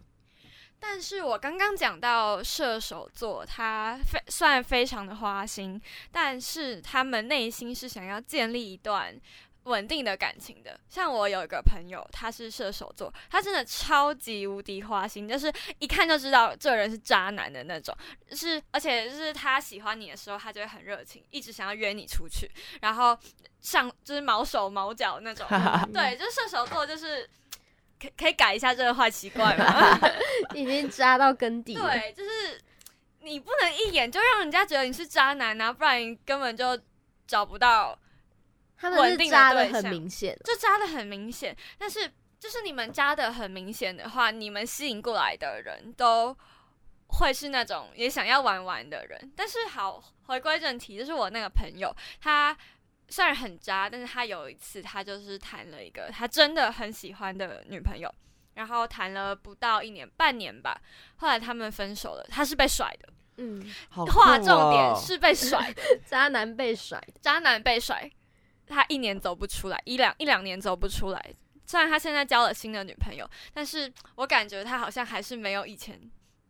[0.77, 9.13] 但是我刚刚讲到射手座，他非算非常的花心，但是他们内心是想要建立一段
[9.65, 10.79] 稳定的感情的。
[10.89, 17.95] 像我有一个朋友，他是射手座，他真的超级无敌花心，就是一看就知道这人是渣男的那种。
[18.31, 22.49] 是而且就是他喜欢你的时候，他就会很热情，一直想要约你出去，
[22.81, 23.15] 然后
[23.61, 25.45] 上就是毛手毛脚那种。
[25.93, 27.29] 对，就是射手座就是。
[27.97, 29.97] 可可以改一下这个坏习惯吗？
[30.53, 31.73] 已经渣到根底。
[31.75, 32.61] 对，就是
[33.21, 36.77] 你不能一眼就让人家觉得你是渣男啊，不然你根本就
[37.25, 37.97] 找不到
[38.81, 39.83] 稳定的对象。
[39.83, 41.55] 很明显，就渣的很明显。
[41.77, 46.35] 但是就是你们渣的很明显的话，你们吸引过来的人都
[47.07, 49.31] 会是那种也想要玩玩的人。
[49.35, 52.55] 但是好，回归正题，就是我那个朋友他。
[53.07, 58.11] 虽然很渣，但是他有一次，他就是谈了一个他真的很喜欢的女朋友，
[58.55, 60.75] 然后谈了不到一年半年吧，
[61.17, 63.09] 后来他们分手了，他是被甩的。
[63.37, 68.11] 嗯，好划酷重点哦是被甩的， 渣男被甩，渣男被甩，
[68.67, 71.33] 他一年走不出来，一两一两年走不出来。
[71.65, 75.99] 虽然他现在交了新的女朋友，但是我感觉他好像还是没有以前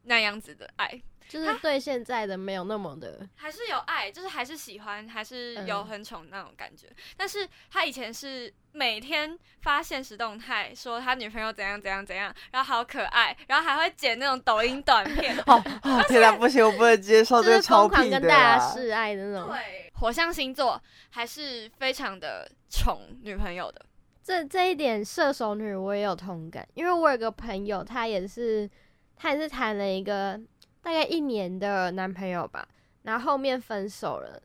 [0.04, 6.88] 那样子的爱，就是对现在的没有那么的，还是有爱，就是还是喜欢，还是有嗯很宠那种感觉。
[7.16, 15.34] 但是他以前是每天发现实动态，说他女朋友怎样怎样怎样，然后好可爱，然后还会剪那种抖音短片。
[15.48, 19.50] 哦哦，天哪，不行，我不能接受这个超疯狂屁的跟大家示爱的那种。
[19.50, 23.86] 对，火象星座还是非常的宠女朋友的。
[24.22, 28.70] 这这一点射手女我也有同感，因为我有个朋友，她也是，
[29.16, 30.40] 她也是谈了一个
[30.82, 32.68] 大概一年的男朋友吧，
[33.04, 34.42] 然后后面分手了，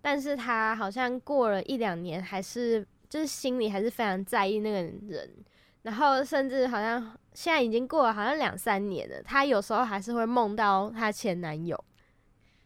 [0.00, 4.76] 但是她好像过了一两年，还是就是心里还是非常在意那个
[5.08, 5.44] 人，
[5.82, 7.02] 然后甚至好像
[7.34, 11.84] 现在已经过了好像两三年了，她有时候还是会梦到她前男友，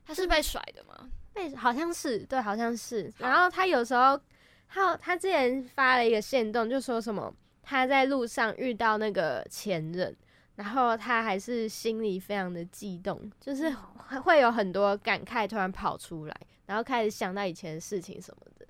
[0.04, 1.08] 她是被甩的吗？
[1.32, 3.12] 被好像是对，好像是。
[3.18, 4.20] 然后他有时候，
[4.68, 10.16] 他他之前发了一个线动，就说什么他在路上遇到那个前任，
[10.56, 13.70] 然后他还是心里非常的激动，就是
[14.08, 18.66] 会会有很多感慨突然跑出来，然后开始想到以前的事情什么的。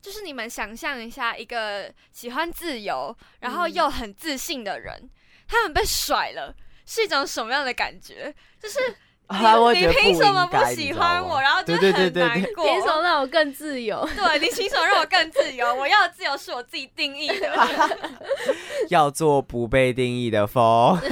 [0.00, 5.08] 就是你们想象一下，一个喜欢自由，然后嗯又很自信的人，
[5.48, 6.54] 他们被甩了，
[6.84, 8.34] 是一种什么样的感觉？
[8.60, 8.78] 就是
[9.26, 11.40] 啊，我你凭什么不喜欢我？？
[11.40, 12.64] 然后就对很对对对对难过。
[12.66, 14.06] 凭什么让我更自由？
[14.14, 15.74] 对你凭什么让我更自由？
[15.74, 17.98] 我要的自由是我自己定义的。
[18.90, 20.98] 要做不被定义的风。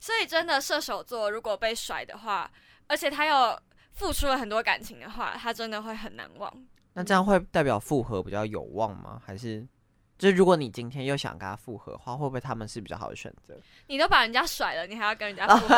[0.00, 2.50] 所以真的射手座如果被甩的话，
[2.88, 3.58] 而且他又
[3.92, 6.52] 付出了很多感情的话，他真的会很难忘。
[6.94, 9.20] 那这样会代表复合比较有望吗？
[9.24, 9.64] 还是，
[10.18, 13.56] 就是如果你今天又想跟他复合的话，会不会他们是比较好的选择？
[13.86, 15.76] 你都把人家甩了，你还要跟人家复合？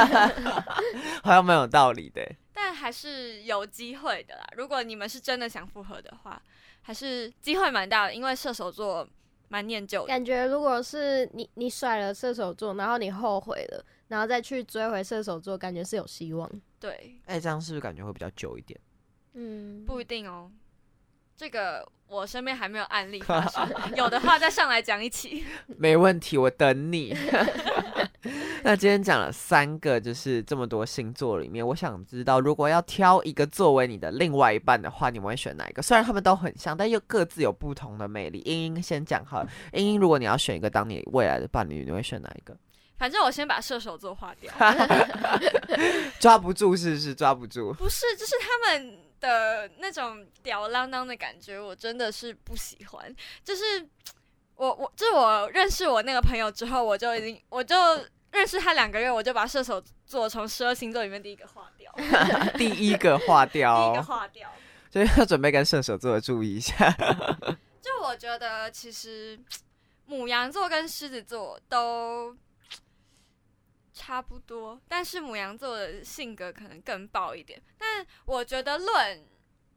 [1.22, 2.26] 好像蛮有道理的。
[2.54, 4.46] 但还是有机会的啦。
[4.56, 6.40] 如果你们是真的想复合的话，
[6.80, 9.06] 还是机会蛮大的，因为射手座
[9.48, 10.06] 蛮念旧的。
[10.06, 16.50] 感觉如果是你你甩了射手座，然后你后悔了，然后再去追回射手座，感觉是有希望。
[16.78, 18.78] 对，哎、这样是不是感觉会比较久一点？
[19.34, 20.50] 嗯，不一定哦。
[21.40, 25.42] 这个我身边还没有案例发生，有的话再上来讲一起。
[25.78, 27.16] 没问题，我等你。
[28.62, 35.80] 那今天讲了三个，就是这么多星座里面，我想知道，如果要挑一个作为你的另外一半的话，你们会选哪一个？
[35.80, 38.42] 虽然他们都很像，但又各自有不同的魅力。
[38.44, 42.54] 英英先讲好了，英英，如果你要选一个当你未来的伴侣，你会选哪一个？
[42.98, 44.52] 反正我先把射手座划掉。
[46.20, 47.14] 抓不住是不是？
[47.14, 47.72] 抓不住。
[47.72, 53.14] 不是，就是他们的那种吊儿郎当的感觉，我真的是不喜欢。
[53.44, 53.62] 就是
[54.56, 57.76] 我我就是我认识我那个朋友之后，我就已经我就
[58.32, 61.94] 认识他两个月，我就把射手座从十二星座里面第一个划掉，
[62.58, 64.50] 第一个划掉 第一个哦，划掉。
[64.92, 66.74] 所 以要准备跟射手座注意一下。
[67.80, 69.38] 就我觉得其实
[70.06, 72.36] 母羊座跟狮子座都
[74.00, 77.60] 差不多，但是母羊座的性格可能更暴一点。
[77.76, 79.28] 但我觉得论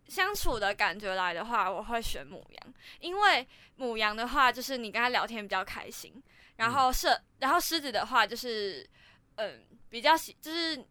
[0.08, 6.24] 相处的感觉来的话，我会选母羊，因为母羊的话就是你跟他聊天比较开心，
[6.56, 8.90] 然后射，然后狮子的话就是
[9.36, 10.86] 嗯比较喜就是。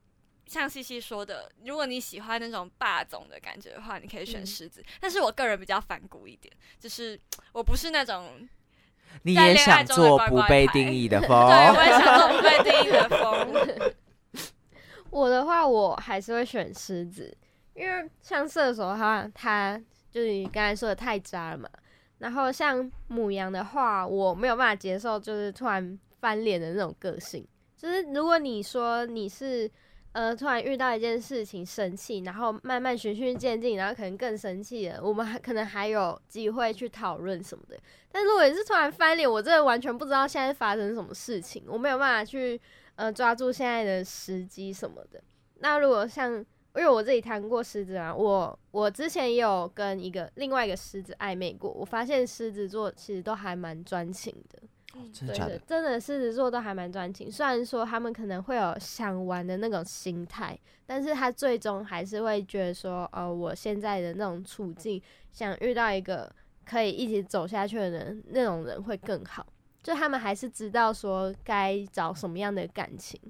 [0.44, 4.84] 像西西说的，如果你喜欢那种霸总的感觉的话，你可以选嗯狮子。
[5.00, 7.18] 但是我个人比较反骨一点，就是
[7.52, 8.46] 我不是那种
[9.22, 13.92] 你也想做不被定义的 风，对，我也想做不被定义的风。
[15.10, 17.36] 我的话，我还是会选狮子，
[17.74, 21.68] 因为像射手的话，他就是你刚才说的太渣了嘛。
[22.18, 27.46] 然后像母羊的话，我没有办法接受，就是突然翻脸的那种个性。
[27.76, 29.70] 就是如果你说你是
[30.12, 37.76] 呃突然遇到一件事情生气，然后慢慢循序渐进，然后可能更生气了，我们还可能还有机会去讨论什么的。
[38.10, 42.60] 但如果你是突然翻脸，我真的完全不知道现在发生什么事情，我没有办法去
[42.96, 45.22] 呃抓住现在的时机什么的。
[45.60, 46.44] 那如果像
[46.74, 54.58] 因为我自己谈过狮子啊，我我之前也有跟一个另外一个狮子暧昧过，我发现狮子座其实都还蛮专情的。
[55.12, 57.30] 真的假的？，对的真的狮子座都还蛮专情。
[57.30, 65.00] 虽然说他们可能会有想玩的那种心态，但是他最终还是会觉得说，呃，我现在的那种处境，
[65.32, 66.30] 想遇到一个
[66.64, 69.46] 可以一起走下去的人，那种人会更好。
[69.82, 73.20] 就他们还是知道说该找什么样的感情。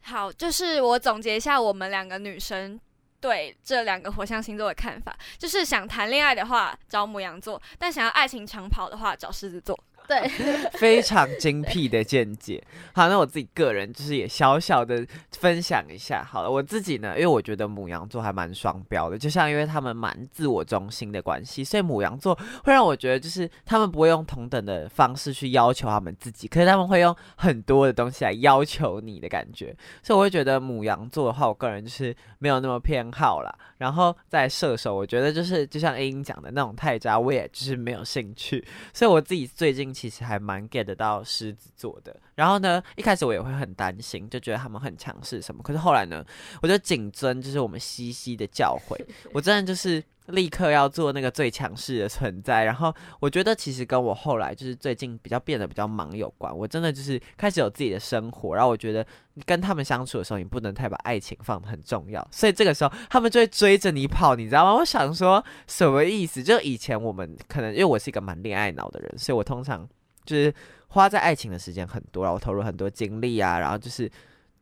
[0.00, 2.80] 好，就是我总结一下我们两个女生
[3.20, 9.78] 对这两个火象星座的看法，就是想谈恋爱的话找母羊座，但想要爱情长跑的话找狮子座。
[10.08, 10.28] 对，
[10.78, 12.62] 非常精辟的见解。
[12.92, 16.22] 好，那我自己个人就是也小小的分享一下。
[16.22, 22.34] 好了，我自己呢，因为我觉得母羊座还蛮双标的，就像因为他们蛮自我中心的关系，所以母羊座
[22.64, 29.74] 会让我觉得就是他们不会用同等的方式去要求他们自己，可是他们会用很多的东西来要求你的感觉。
[30.02, 33.52] 所以我会觉得母羊座的话，我个人就是没有那么偏好啦。
[33.78, 38.64] 然后在射手，我觉得就是就像 A 英讲的那种太渣，我也就是没有兴趣。
[38.92, 42.14] 所以我自己最近其实还蛮 get 到狮子座的。
[42.34, 45.62] 然后呢，一开始我也会很担心，就觉得他们很强势什么。
[45.62, 46.24] 可是后来呢，
[46.62, 48.96] 我就谨遵就是我们西西的教诲，
[49.32, 52.64] 我真的就是立刻要做那个最强势的存在。
[52.64, 56.56] 然后我觉得其实跟我后来就是最近比较变得比较忙有关。
[56.56, 59.06] 我真的就是开始有自己的生活，然后我觉得
[59.44, 62.26] 跟他们相处的时候，你不能太把爱情放得很重要。
[62.30, 64.74] 所以这个时候他们就会追着你跑，你知道吗？
[64.74, 66.42] 我想说什么意思？
[66.42, 69.88] 就以前我们可能因为我是一个蛮恋爱脑的人，所以我通常
[70.24, 70.54] 就是
[70.88, 74.10] 花在爱情的时间很多，然后投入很多精力啊，然后就是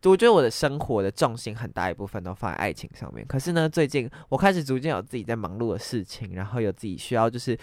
[0.05, 3.27] 我觉得我的生活的重心很大一部分都放在爱情上面。
[3.27, 7.59] 可是呢，最近我开始逐渐有自己在忙碌的事情，然后有自己需要就是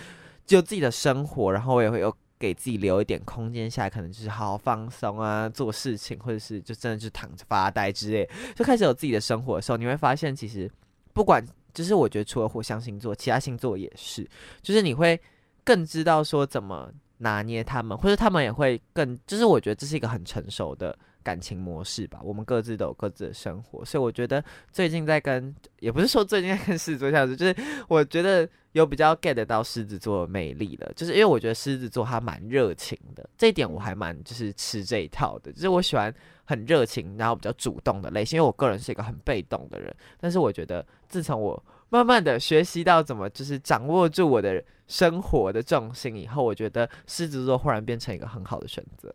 [0.46, 10.70] 就自己的生活，然后我也会有给自己留一点空间下来，可能就是好好放松啊，做事情，或者是就真的就躺着发呆之类，就开始有自己的生活的时候，你会发现其实
[11.14, 14.30] 不管就是我觉得除了火象星座，其他星座也是，
[14.62, 15.20] 就是你会
[15.64, 16.92] 更知道说怎么。
[17.20, 20.96] 拿捏他们，或者他们也会更，就是我觉得这是一个很成熟的
[21.28, 22.22] 感情模式吧。
[22.24, 27.54] 我们各自都有各自的生活，所以我觉得最近在跟，也不是说最近在跟狮子座相处，就是
[27.90, 30.90] 我觉得有比较 get 到狮子座的魅力了。
[30.96, 35.52] 就是因为我觉得狮子座他蛮热情的，这一点我还蛮就是吃这一套的。
[35.52, 36.14] 就是我喜欢
[36.46, 38.38] 很热情，然后比较主动的类型。
[38.38, 49.14] 因为我个人是一个很被动的人，但是我觉得自从我慢慢的学习到怎么就是掌握住我的生活的重心以后，我觉得狮子座忽然变成一个很好的选择。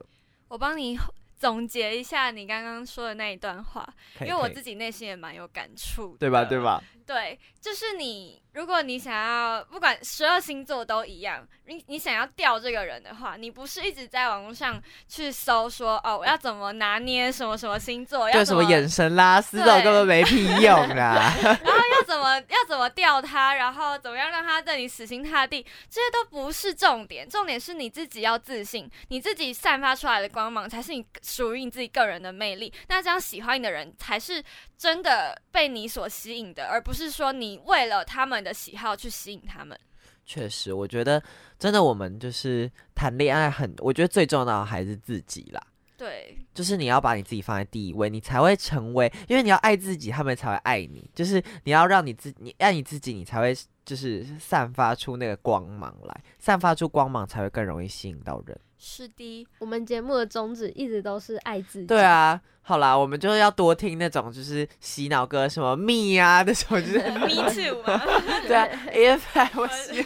[0.49, 0.99] 我帮你
[1.43, 3.85] 总结一下你刚刚说的那一段话，
[4.21, 6.45] 因为我自己内心也蛮有感触，对吧？
[6.45, 6.61] 对？
[6.61, 6.81] 吧？
[7.07, 21.33] 对，就是你，如果你想要，不管十二星座都一样，你你想要钓这个人的话，你不是一直在网络上去搜说，哦，我要怎么拿捏什么什么星座，要什么眼神拉丝这种根本没屁用啦。
[21.43, 32.73] 然后要怎么要怎么钓他，然后怎么样让他对你死心塌地，这些都不是重点，重点是你自己要自信，你自己散发出来的光芒才是你属于你自己个人的魅力。
[32.89, 34.43] 那这样喜欢你的人才是
[34.83, 39.79] 真的被你所吸引的，而不是说你为了他们的喜好去吸引他们。
[40.27, 41.23] 确实，我觉得
[41.57, 45.63] 真的我们就是谈恋爱很，我觉得最重要的还是自己啦。
[45.97, 51.09] 对，就是你要把你自己放在第一位，你才会成为，因为你要爱自己，他们才会爱你。
[51.15, 58.61] 就是你要让你自你爱你自己，你才会就是散发出那个光芒来，散发出光芒才会更容易吸引到人。
[58.85, 61.87] 是的，我们节目的宗旨一直都是爱自己。
[61.87, 68.03] 对，啊，好啦，我们就是要多听那种就是洗脑歌，什么 me 啊那种，就是 Me too 嘛，
[68.49, 70.05] 对啊， if I was you，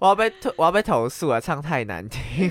[0.00, 2.50] 我要被投我要被投诉啊，唱太难听。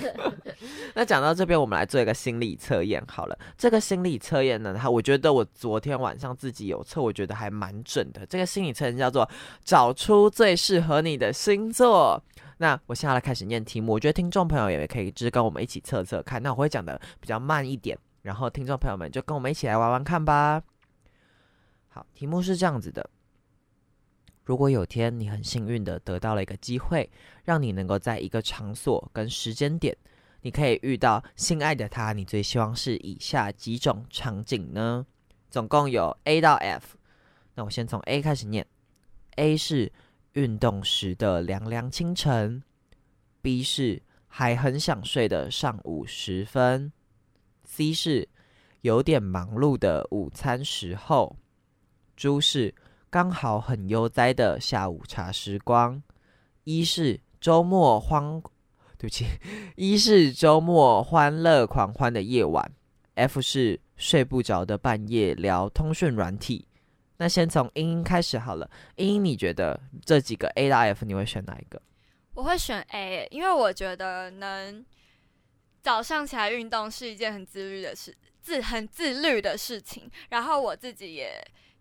[0.93, 3.37] 那讲到这边，我们来做一个心理测验好了。
[3.57, 8.25] 这个心理测验呢，它我觉得我昨天晚上自己有测，我觉得还蛮准的。
[8.27, 9.29] 这个心理测验叫做
[9.65, 12.23] 找出最适合你的星座。
[12.61, 16.39] 那我现在来开始念题目，我觉得听众朋友也可以就是跟我们一起测测看。
[16.43, 20.61] 那我会讲的比较慢一点，然后听众朋友们就跟我们一起来玩玩看吧。
[21.87, 23.09] 好，题目是这样子的。
[24.43, 27.09] 如果有天你很幸运的得到了一个机会，
[27.43, 29.97] 让你能够在一个场所跟时间点，
[30.41, 35.03] 你可以遇到心爱的他，你最希望是以下几种场景呢？
[35.49, 36.95] 总共有 A 到 F。
[37.55, 38.63] 那我先从 A 开始念。
[39.37, 39.91] A 是
[40.33, 42.63] 运动时的凉凉清晨
[43.41, 46.93] ，B 是还很想睡的上午时分
[47.65, 48.29] ，C 是
[48.79, 51.35] 有点忙碌的午餐时候，
[52.15, 52.73] 猪是
[53.09, 56.01] 刚好很悠哉的下午茶时光
[56.63, 58.41] ，，E 是周末欢，
[58.97, 59.25] 对不起
[59.75, 62.71] ，，E 是周末欢乐狂欢的夜晚
[63.15, 66.69] ，F 是睡不着的半夜聊通讯软体。
[67.21, 71.79] 那先从英英开始好了，英英，你觉得这几个 A 到 F 你会选哪一个？
[72.33, 74.83] 我会选 A，因为我觉得能
[75.83, 80.09] 早上起来运动是一件很自律的事，自很自律的事情。
[80.29, 81.31] 然后我自己也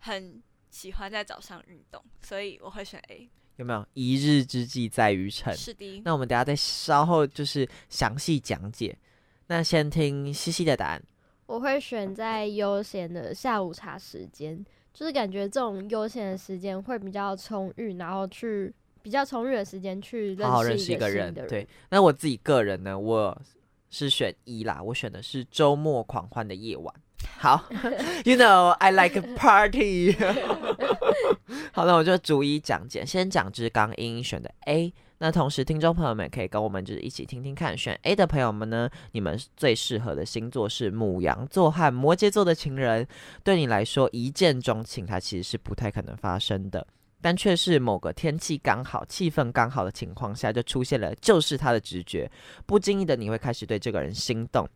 [0.01, 3.30] 很喜欢在早上运动，所以我会选 A。
[3.57, 5.57] 有没有一日之计在于晨？
[5.57, 8.95] 是的，那我们等下再稍后就是详细讲解。
[9.47, 11.03] 那先听西西的答案。
[11.47, 14.62] 我会选在悠闲的下午茶时间，
[15.01, 18.70] 就是感觉这种悠闲的时间会比较充裕，然后去
[19.01, 21.32] 比较充裕的时间去认认识一个人。
[21.48, 23.40] 对，那我自己个人呢，我
[23.88, 26.94] 是选一啦，我选的是周末狂欢的夜晚。
[27.38, 27.64] 好，
[28.26, 30.12] You know I like a party。
[31.72, 34.92] 好，那我就逐一讲解，先讲就是刚英英选的 A。
[35.23, 43.07] 那同时，听众朋友们可以跟我们就是一起听听看，选 A 的朋友们呢，你们最适合的星座是母羊座和摩羯座的情人。
[43.45, 46.87] 对你来说，一见钟情它其实是不太可能发生的。
[47.21, 52.31] 但却是某个天气刚好、气氛刚好的情况下，就出现了就是他的直觉，
[52.64, 54.66] 不经意的你会开始对这个人心动。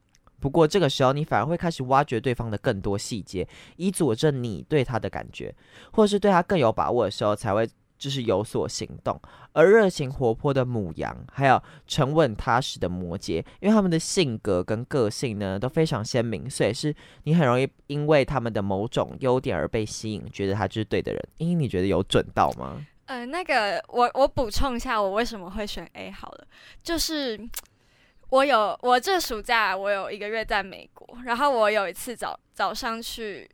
[0.41, 5.55] 不过这个时候，你反而会开始挖掘对方的更多细节，以佐证你对他的感觉，
[5.91, 7.67] 或是对他更有把握的时候，才会
[8.05, 9.19] 就是有所行动。
[9.53, 21.29] 而热情活泼的母羊，还有沉稳踏实的摩羯，因为他们的性格跟个性呢都非常鲜明，所以是你很容易因为他们的某种优点而被吸引，觉得他就是对的人。
[21.39, 22.85] 因为你觉得有准到吗？
[23.07, 26.47] 呃，那个我我补充一下，我为什么会选 A 好了，
[26.83, 27.41] 就是
[28.29, 33.49] 我有我这暑假我有一个月在美国，然后我有一次早早上去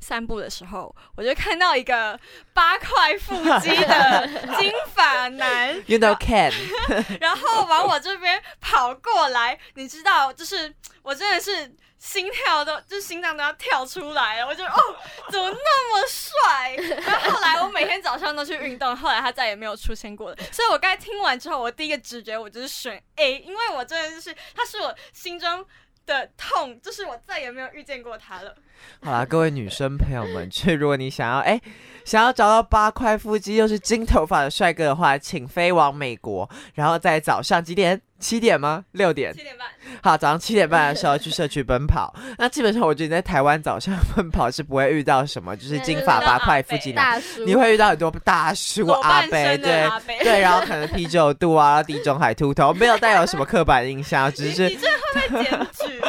[0.00, 2.18] 散步的时候，我就看到一个
[2.52, 6.52] 八块腹肌的 金发男，You know can，
[7.20, 14.46] 然后往我这边跑过来，你知道，就是我真的是心跳都，就是心脏都要跳出来了。
[14.46, 14.96] 我就哦，
[15.30, 16.76] 怎么那么帅？
[17.04, 20.36] 然后后来我每天早上都去运动，后来他再也没有出现过了。
[20.52, 25.64] 所以我刚才听完之后，我第一个直觉我就是选 A，因为我真的就是他是我心中
[26.08, 28.54] 的痛，就是我再也没有遇见过他了。
[29.02, 31.60] 好啦，各位女生朋友们，就是如果你想要哎、
[32.04, 38.00] 想要找到八块腹肌又是金头发的帅哥的话，请飞往美国，然后在早上几点？
[38.18, 38.84] 七点吗？
[38.92, 39.32] 六点？
[39.32, 39.66] 七点半，
[40.02, 42.14] 好，早上七点半的时候去社区奔跑。
[42.36, 49.88] 那基本上我觉得你在台湾早上奔跑是不会遇到什么，就是金发八块腹肌男，大叔，你会遇到很多大叔阿伯，对。
[50.22, 56.00] 对，然后可能啤酒肚啊、地中海秃头，没有带有什么刻板印象，只是你这会被检举。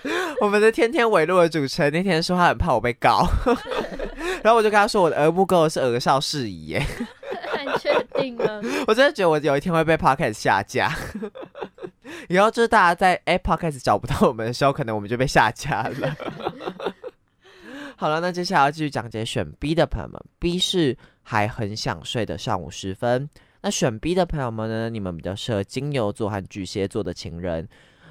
[0.40, 3.28] 我们的天天尾路的主持人那天说他很怕我被告，
[4.42, 6.86] 然后我就跟他说我的额不够是额少事宜耶，
[8.86, 10.94] 我真的觉得我有一天会被 Podcast 下架。
[12.28, 16.16] 以后就是大家在哎 Podcast 找不到我们的时候，可能我们就被下架了。
[17.96, 23.28] 好了，那接下来要继续讲解选 B 的朋友们，B 是还很想睡的上午时分。
[23.62, 27.68] 那选 B 的朋友们呢，你们比较适合金牛座和巨蟹座的情人，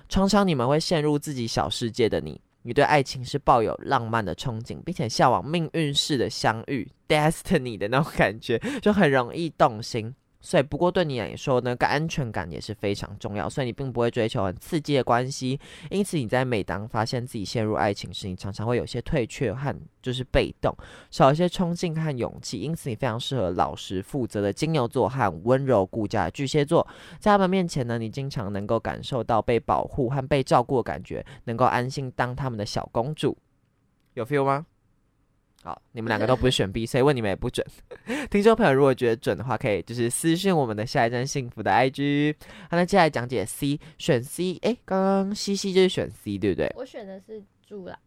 [0.08, 2.40] 常常你们会陷入自己小世界的你。
[2.70, 10.14] 你对爱情是抱有浪漫的憧憬，并且向往命运式的相遇 （destiny） 的那种感觉，就很容易动心。
[10.42, 13.50] 所以，不过对你来说呢，个安全感也是非常重要。
[13.50, 15.60] 所以你并不会追求很刺激的关系，
[15.90, 20.74] 因此你在每当发现自己陷入爱情时，你常常会有些退却和就是被动，
[21.12, 22.60] 少一些冲劲和勇气。
[22.60, 26.88] 因此，你非常适合老实负责的金牛座和温柔顾家的巨蟹座。
[27.20, 33.38] 在他们面前呢，你经常能够感受到被保护和被照顾的感觉，能够安心当他们的小公主。
[34.14, 34.66] 有 feel 吗？
[35.62, 37.66] 好，你们两个都不是选 B，所以问你们也不准。
[38.32, 42.34] 听众朋友如果觉得准的话，可以就是私信我们的下一站幸福的 IG。
[42.70, 46.72] 好，那接下来讲解 C，选 C，诶，刚刚西西就是选 C 对不对？
[46.78, 48.00] 我选的是猪啦，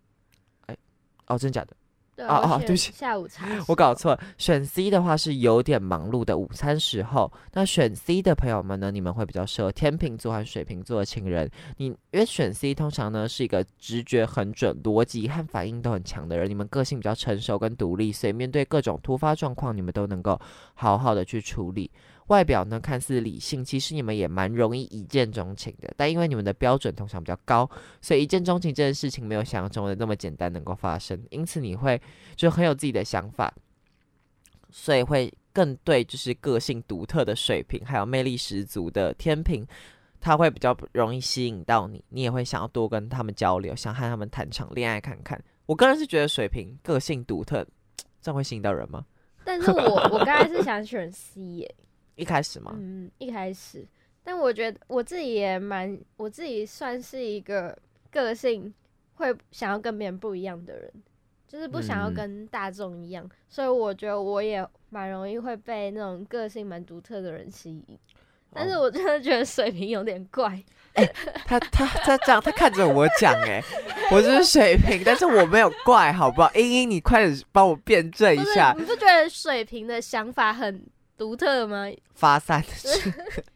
[1.27, 1.77] 哦，真的假的？
[2.15, 7.33] 对，哦哦对不起下午茶我搞错了，选 C 的话是有点忙碌的午餐时候。
[7.53, 11.51] 那选 C 的朋友们呢，你们会比较适合天秤座和水瓶座的情人。
[11.79, 20.39] 你因为选 C 通常呢是一个直觉很准、逻辑和反应都很强的人，你们个性比较成熟跟独立，所以面对各种突发状况，你们都能够
[20.75, 21.91] 好好的去处理。
[22.33, 25.93] 外表呢看似理性，其实你们也蛮容易一见钟情的。
[25.99, 27.69] 但因为你们的标准通常比较高，
[28.01, 31.23] 所以一见钟情这件事情没有想象中的那么简单能够发生。
[31.29, 32.01] 因此你会
[32.35, 33.53] 就很有自己的想法，
[34.71, 39.67] 所以会更对就是个性独特的水平，还有魅力十足的天平，
[40.19, 45.39] 他会比较容易吸引到你，你也会想要多跟他们交流，想和他们谈场恋爱看看。
[45.67, 47.67] 我个人是觉得水平个性独特，
[48.23, 49.05] 这样会吸引到人吗？
[49.45, 51.75] 但是我我刚才是想选 C 耶，
[52.23, 52.73] 一开始吗？
[52.77, 53.87] 嗯，一开始，
[54.23, 57.77] 但我觉得我自己也蛮，我自己算是一个
[58.11, 58.73] 个性
[59.15, 60.93] 会想要跟别人不一样的人，
[61.49, 67.99] 就是不想要嗯跟大众一样，所以我觉得我也蛮容易会被那种个性蛮独特的人吸引。
[68.55, 70.63] 但是哦我真的觉得水瓶有点怪，
[71.47, 73.63] 他他他这样，他看着我讲，哎，
[74.11, 76.53] 我就是水瓶，但是我没有怪，好不好？
[76.55, 81.87] 英英，你快点帮我辩证一下，你不觉得水瓶的想法很独特吗？
[82.15, 82.69] 发散的。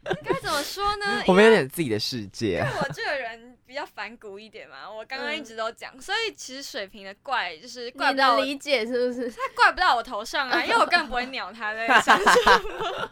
[0.23, 1.23] 该怎么说呢？
[1.27, 2.69] 我们有点自己的世界因为。
[2.81, 9.29] 我这个人比较反骨一点嘛，我刚刚嗯一直都讲，所以其实水瓶的怪就是怪不到理解是不是？
[9.29, 13.09] 他怪不到我头上啊， 因为我根本不会鸟他在想什么。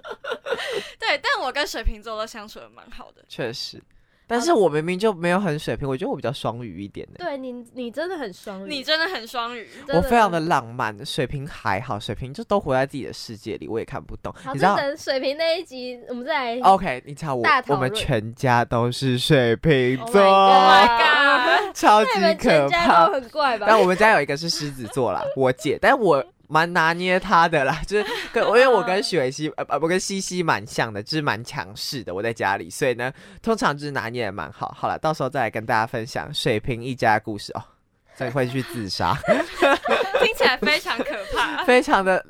[0.99, 3.23] 对，但我跟水瓶座都相处的蛮好的。
[3.27, 3.81] 确实。
[4.27, 7.23] 但是我明明就没有很水平，我觉得我比较双鱼一点的。
[7.23, 14.33] 对你，你真的很双鱼，你真的很双鱼，真我非常的浪漫，水平还好，水平就都活在自己的世界里，我也看不懂。
[14.33, 16.61] 好，你知道就等水瓶那一集，我们再来。
[16.61, 21.75] ？OK，你知道我大讨我们全家都是水瓶 Oh 座 my Oh my god！
[21.75, 23.13] 超级那你们可全家怕都。
[23.13, 23.65] 很怪吧？
[23.69, 32.13] 但我们家有一个是狮子座啦，我姐，但我蛮拿捏他的啦， 就是 跟因为我跟许维熙呃呃，我跟西西蛮像的，就是蛮强势的。
[32.13, 34.75] 我在家里，所以呢，通常就是拿捏的蛮好。
[34.77, 37.63] 好了，到时候再来跟大家分享水瓶一家的故事哦。
[38.17, 39.13] 所以会去自杀，
[40.23, 41.65] 听起来非常可怕。
[41.65, 42.25] 非常的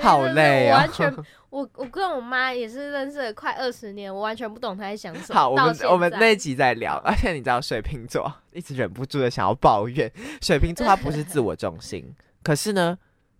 [0.00, 1.16] 好累啊我完全，
[1.50, 5.38] 我我跟我妈也是认识了快二十年，我完全不懂她在想什么。
[5.38, 5.50] 好。
[5.50, 6.96] 我们我们那一集再聊。
[7.04, 10.10] 而且你知道，水瓶座一直忍不住的想要抱怨，
[10.40, 12.96] 水瓶座他不是自我中心，可是呢。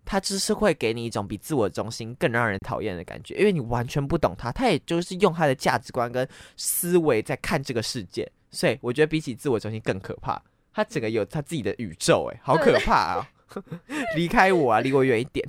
[0.09, 10.41] 他只是会给你一种比自我中心更让人讨厌的感觉，因为你完全不懂他，他也就是用他的价值观跟思维在看这个世界，所以我觉得比起自我中心更可怕。
[10.73, 13.29] 他整个有他自己的宇宙，哎，好可怕啊！
[14.15, 15.45] 离开我啊，离我远一点。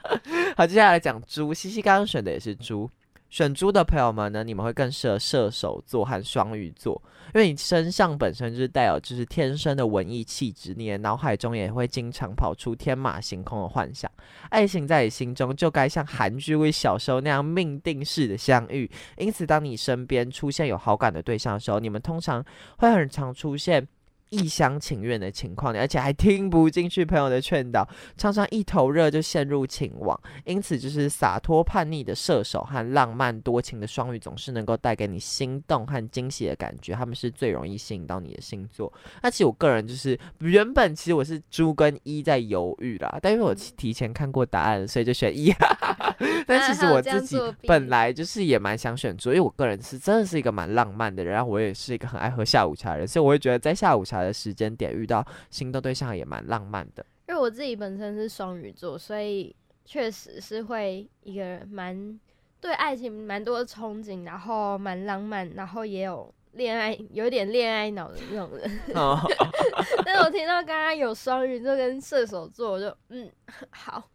[0.56, 2.88] 好，接下来讲猪，西西刚刚选的也是猪。
[3.28, 7.00] 选猪的朋友们呢，你们会更适合射手座和双鱼座，
[7.34, 14.10] 因为你身上本身就是带有就是天生的文艺气质，你的脑海中也会经常跑出天马行空的幻想。
[14.48, 22.42] 爱情在你心中就该像韩剧为小时候那样命定式的相遇，因此当你身边出现有好感的对象的时候，你们通常
[22.78, 23.86] 会很常出现。
[24.30, 30.18] 一厢情愿的情况，而且还听不进去朋友的劝导，常常一头热就陷入情网。
[30.44, 36.94] 因此，就是洒脱叛逆的射手和浪漫多情的双鱼，总是能够带给你心动和惊喜的感觉。
[36.94, 38.92] 他们是最容易吸引到你的星座。
[39.22, 45.52] 那其实我个人就是原本其实我是猪跟一在犹豫啦，但因为我提前看过答案，所以就选一。
[46.46, 57.04] 但其实我自己本来就是也蛮想选猪，因为我个人是真的是一个蛮浪漫的人，然后我也是一个很爱喝下午茶的人，所以我会觉得在下午茶的时间点遇到心动对象也蛮浪漫的。
[57.28, 59.54] 因为我自己本身是双鱼座，所以
[59.84, 62.18] 确实是会一个人蛮
[62.60, 68.80] 对爱情蛮多憧憬，然后蛮浪漫，然后也有恋爱，有点恋爱脑的那种人。
[68.96, 69.20] 哦
[70.04, 73.30] 但是我听到刚刚有双鱼座跟射手座，我就嗯
[73.70, 74.10] 好，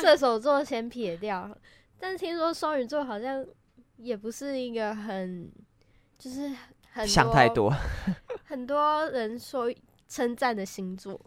[0.00, 1.48] 射手座先撇掉。
[1.98, 3.44] 但是听说双鱼座好像
[3.96, 5.50] 也不是一个很，
[6.18, 6.50] 就是
[6.92, 7.72] 很想太多，
[8.48, 9.70] 很多人说
[10.08, 11.20] 称赞的星座，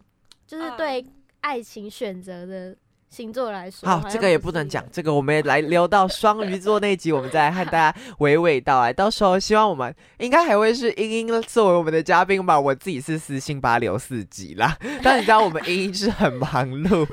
[0.48, 1.06] 就是嗯对
[1.42, 2.76] 爱情选择的
[3.12, 8.92] 星座来说，好，像这个也不能讲，这个我们也来留到双鱼座那集，我们再来和大家娓娓道来。
[8.92, 14.76] 到时候希望我们应该还会是英英作为我们的嘉宾吧，我自己是私信把它留四集啦。
[15.04, 17.06] 但你知道我们英英是很忙碌，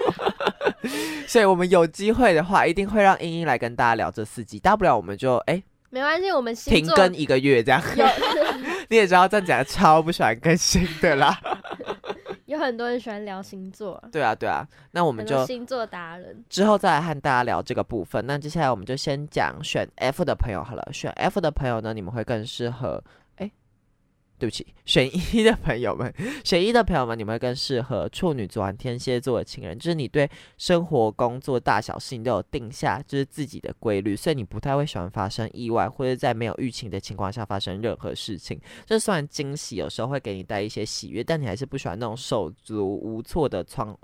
[1.28, 4.58] 所以我们有机会的话，一定会让英英来跟大家聊这四集。
[4.58, 7.82] 大不了我们就哎、没关系，我们停更一个月这样。
[8.88, 11.38] 有你也知道，站起来超不喜欢更新的啦。
[12.46, 16.42] 有很多人喜欢聊星座，对啊，对啊，那我们就星座达人。
[16.48, 18.24] 之后再来和大家聊这个部分。
[18.26, 20.88] 那接下来我们就先讲选 F 的朋友好了。
[20.90, 23.02] 选 F 的朋友呢，你们会更适合。
[24.38, 26.12] 对不起， 选一的朋友们，
[26.44, 38.60] 选一的朋友们，你们更适合处女座和天蝎座的情人，就是你对生活、工作大小事情都有定下就是自己的规律，所以你不太会喜欢发生意外，或者在没有预期的情况下发生任何事情。
[38.86, 43.96] 这算惊喜有时候会给你带一些喜悦，但你还是不喜欢那种手足无措的慌。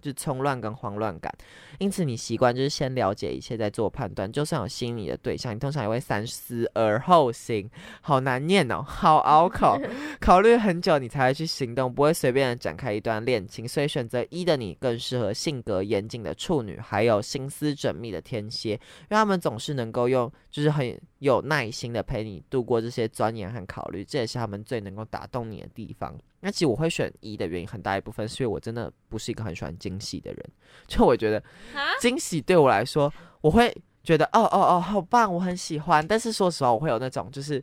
[0.00, 1.32] 就冲乱跟慌乱感，
[1.78, 4.30] 因此你习惯就是先了解一切再做判断。
[4.30, 7.68] 就算有吸引你的对象，你通常也会三思而后行。
[8.00, 9.78] 好难念哦，好拗口，
[10.20, 13.66] 考虑很久你才会去行动，不会随便的展开一段恋情。
[13.66, 18.78] 所以选择一的你更适合性格严谨的处女，还有心思缜密的天蝎，因
[19.10, 26.16] 为他们总是能够用就是很有耐心的陪你度过这些钻研和考虑，这也是他们最能够打动你的地方。
[26.40, 30.50] 那其实我会选一的原因很大一部分是因为我真的不是一个很喜欢惊喜的人，
[30.86, 31.38] 就我觉得
[31.74, 33.74] 啊，惊喜对我来说，我会
[34.04, 36.06] 觉得哦哦哦好棒，我很喜欢。
[36.06, 37.62] 但是说实话，我会有那种就是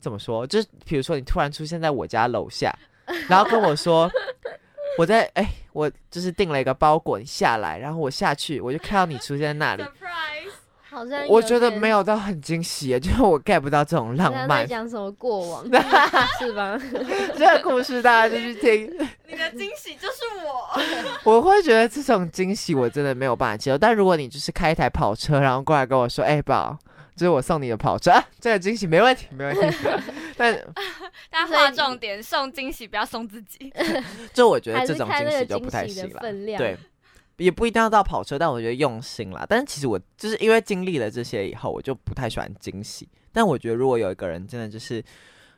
[0.00, 2.76] 怎么说，就是比如说你突然出现在我家楼下，
[3.28, 4.10] 然后跟我说
[4.98, 9.82] 我在哎、我就是订了一个包裹，你下来，然后我下去，我就看到你出现在那里。
[10.94, 14.66] surprise，好像我觉得没有有到很惊喜耶， 就是我 get 不到这种浪漫。
[14.66, 15.64] 讲什么过往，
[16.38, 16.78] 是吧？
[17.36, 18.86] 这个故事大家就去听。
[19.28, 21.34] 你的惊喜就是我。
[21.34, 23.78] 我会觉得这种惊喜我真的没有办法接受。
[23.78, 26.76] 但如果你就是开一台跑车，然后过来跟我说：“哎、宝，
[27.16, 29.76] 这是我送你的跑车，啊、这个惊喜没问题，没问题。”
[30.36, 30.54] 但
[31.30, 33.72] 大家划重点，送惊喜不要送自己。
[34.32, 36.20] 就我觉得这种惊喜就不太行了。
[36.20, 36.58] 分量。
[36.58, 36.76] 对，
[37.36, 39.44] 也不一定要到跑车，但我觉得用心啦。
[39.48, 43.08] 但是其实我就是因为经历了这些以后，我就不太喜欢惊喜。
[43.32, 45.02] 但我觉得如果有一个人真的就是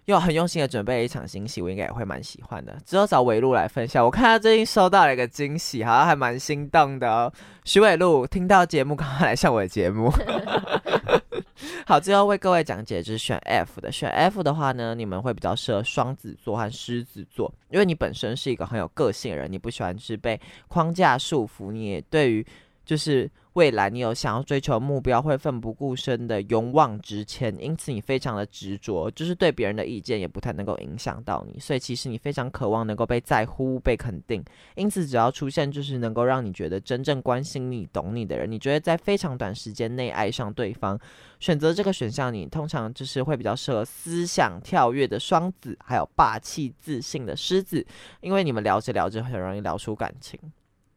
[0.06, 2.76] 又很用心的准备了一场惊喜，我应该也会蛮喜欢的。
[2.86, 7.32] 之后找韦路来分享，我看他最近收到了一个惊喜，好像还蛮心动的哦。
[7.64, 10.10] 徐伟路听到节目，赶快来上我的节目。
[11.86, 22.46] 好，最后为各位讲解就是选 F 的，选 F 的话呢，你们会比较适合双子座和狮子座，因为你本身是一个很有个性的人，你不喜欢是被框架束缚，你也对于
[22.84, 34.44] 就是未来你有想要追求目标，会奋不顾身的勇往直前，因此你非常的执着，就是对别人的意见也不太能够影响到你，所以其实你非常渴望能够被在乎、被肯定，
[34.74, 41.00] 因此只要出现就是能够让你觉得真正关心你、懂你的人，你觉得在非常短时间内爱上对方，
[41.40, 47.86] 选择这个选项，你通常就是会比较适合思想跳跃的双子，还有霸气自信的狮子，
[48.20, 50.38] 因为你们聊着聊着很容易聊出感情。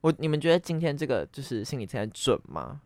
[0.02, 2.82] 我你们觉得今天这个就是心理测验准吗？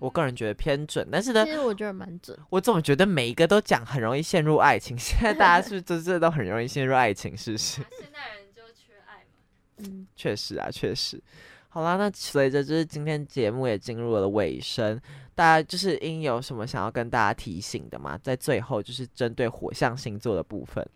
[0.00, 2.38] 我个人觉得偏准，但是呢其，实我觉得蛮准。
[2.50, 4.98] 我怎么觉得每一个都讲很容易陷入爱情？
[4.98, 7.34] 现在大家是不是 真的都很容易陷入爱情？
[7.36, 7.76] 是不是？
[7.76, 9.40] 现代人就缺爱嘛。
[9.78, 11.22] 嗯，确实啊，确实。
[11.68, 15.00] 好啦，那随着就是今天节目也进入了尾声，
[15.34, 18.18] 大家就是应有什么想要跟大家提醒的吗？
[18.22, 20.86] 在最后就是针对火象星座的部分，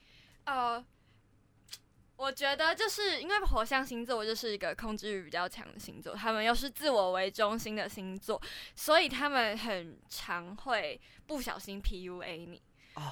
[0.45, 0.85] 呃，
[2.19, 8.43] 我觉得就是因为火象星座就是一个控制欲比较强的星座，他们又是自我为中心的星座，
[8.75, 12.61] 所以他们很常会不小心 PUA 你。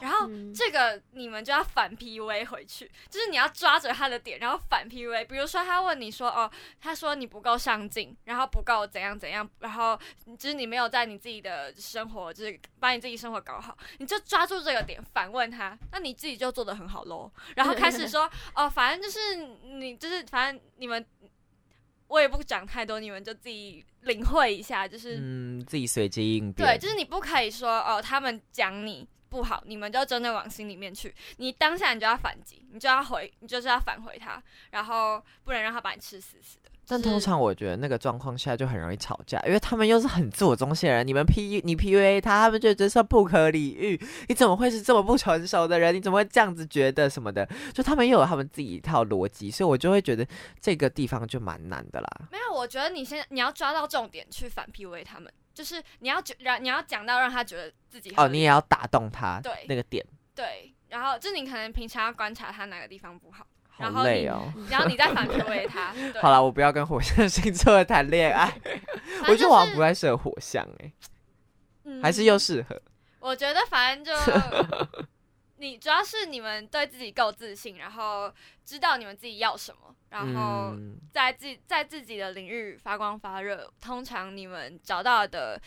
[0.01, 5.27] 然后嗯这个你们就要反 PUA 回去，就是你要抓着他的点，然后反 PUA。
[5.27, 9.99] 比如说他问你说，哦，他说你不够上进，然后不够怎样怎样，然后
[10.39, 17.31] 就是你没有在你自己的生活，就是把你自己生活搞好，你就抓住这个点反问他，那你自己就做的很好喽。
[17.57, 21.05] 然后开始说，哦，反正就是你就是反正你们。
[22.09, 26.65] 我也不讲太多，你们就自己领会一下，就是嗯，自己随机应变。
[26.65, 31.15] 对，就是你不可以说哦，他们讲你不好，你们就真的往心里面去。
[31.39, 36.71] 你当下你就要反击，你就要回，你就是要反回他，然后不能让他把你吃死死的。
[36.89, 41.05] 但就是通常我觉得那个状况下就很容易吵架，因为他们又是很自我中心的人。
[41.05, 45.93] 你们 P 你 PUA 他，他们就觉得说不可理喻，你怎么会是这么不成熟的人？
[45.93, 47.45] 你怎么会这样子觉得什么的？
[47.75, 50.25] 就他们又有他们自己一套逻辑，所以我就会觉得
[50.61, 52.09] 这个地方就蛮难的啦。
[52.31, 60.05] 没有，我觉得你先你要抓到重点去反 PUA 他们，就是你要觉然你要讲到让他觉得自己合哦，你也要打动他，对那个点，
[60.35, 64.53] 对，然后就是你可能平常要观察他哪个地方不好，好然后你累哦。
[64.69, 65.95] 然后你再反 PUA 他。
[66.13, 68.53] 对好了，我不要跟火象星座的谈恋爱，
[69.27, 70.93] 我觉得我好像不太适合火象哎、
[71.85, 72.79] 嗯还是又适合。
[73.19, 74.13] 我觉得反正就
[75.67, 78.33] 你主要是你们对自己够自信，然后
[78.65, 83.71] 知道你们自己要什么，然后嗯，在自己在自己的领域发光发热。
[83.81, 85.61] 通常你们找到的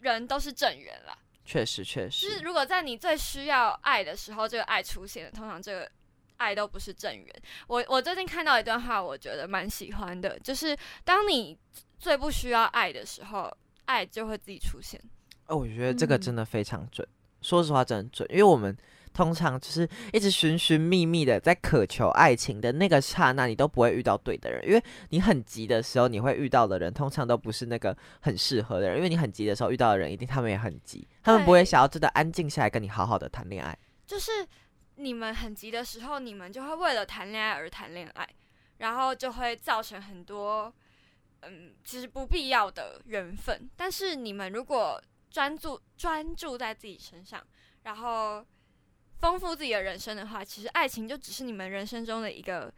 [0.00, 1.16] 人都是正缘啦。
[1.44, 5.90] 确实确就是，如果在你最需要爱的时候，这个爱出现了，通常这个
[6.36, 7.42] 爱都不是正缘。
[7.66, 11.58] 我我最近看到一段话，我觉得蛮喜欢的，就是当你
[11.98, 13.50] 最不需要爱的时候，
[13.86, 15.00] 爱就会自己出现。
[15.46, 17.06] 哦，我觉得这个嗯真的非常准。
[17.42, 18.76] 说实话，真的准，因为我们
[19.12, 33.76] 通常就是一直寻寻觅觅的在渴求爱情的那个刹那，你都不会遇到对的人，因为你很急的时候，你会遇到的人通常都不是那个很适合的人，因为你很急的时候遇到的人，一定他们也很急，他们不会想要真的安静下来跟你好好的谈恋爱。
[34.06, 34.30] 就是
[34.96, 38.28] 你们很急的时候，你们就会为了谈恋爱而谈恋爱，
[38.78, 40.72] 然后就会造成很多
[41.40, 43.68] 嗯，其实不必要的缘分。
[43.76, 47.42] 但是你们如果专注专注在自己身上，
[47.84, 48.44] 然后
[49.20, 52.72] 丰富自己的人生的话，其实爱情就只是你们人生中的一个。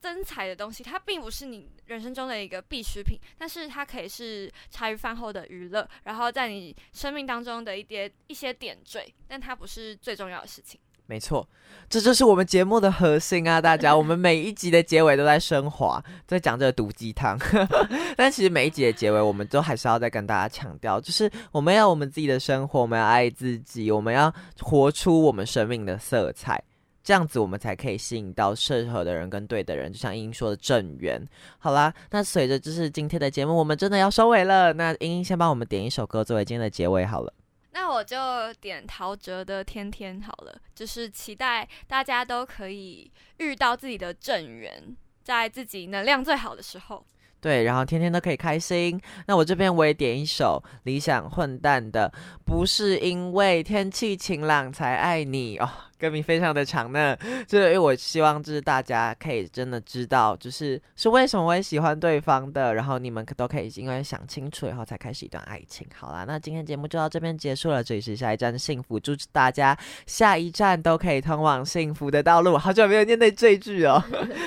[0.00, 10.80] 增彩的东西，它并不是你人生中的一个必需品，但是它可以是茶余饭后的娱乐，然后在你生命当中的一点一些点缀，但它不是最重要的事情。
[11.10, 11.48] 没错，
[11.88, 13.62] 这就是我们节目的核心啊！
[13.62, 17.38] 大家，我们每一集的结尾都在升华，在讲这个毒鸡汤。
[18.14, 24.30] 但其实每一集的结尾，我们都还是要再跟大家强调，就是我们要我们自己的生活，我们要爱自己，我们要
[24.60, 26.62] 活出我们生命的色彩。
[27.02, 31.26] 这样子，我们才可以吸引到适合的人跟对的人，就像茵茵说的正缘。
[31.58, 34.74] 好啦，那随着就是今天的节目，我们真的要收尾了。
[34.74, 37.32] 那茵茵先帮我们点一首歌作为今天的结尾好了。
[37.72, 38.16] 那我就
[38.60, 47.04] 点陶喆的《天天》好了，就是期待大家都可以遇到自己的正缘，在自己能量最好的时候。
[47.40, 49.00] 对，然后天天都可以开心。
[49.26, 52.12] 那我这边我也点一首理想混蛋的，
[52.44, 55.70] 不是因为天气晴朗才爱你哦。
[55.98, 65.86] 歌名非常的长呢，就是因为我希望就是大家可以真的知道，就是是为什么会喜欢对方的，然后你们可都可以因为想清楚以后才开始一段爱情。
[65.94, 69.76] 好啦，那今天节目就到这边结束了，这里是下一站的幸福，祝大家
[70.06, 72.56] 下一站都可以通往幸福的道路。
[72.56, 74.02] 好久没有念那这句哦，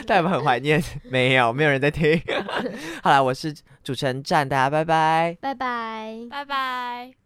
[0.07, 0.81] 大家有很怀念？
[1.03, 2.21] 没有，没有人在听。
[3.03, 7.20] 好啦，我是主持人站，大家拜拜，拜拜，拜拜。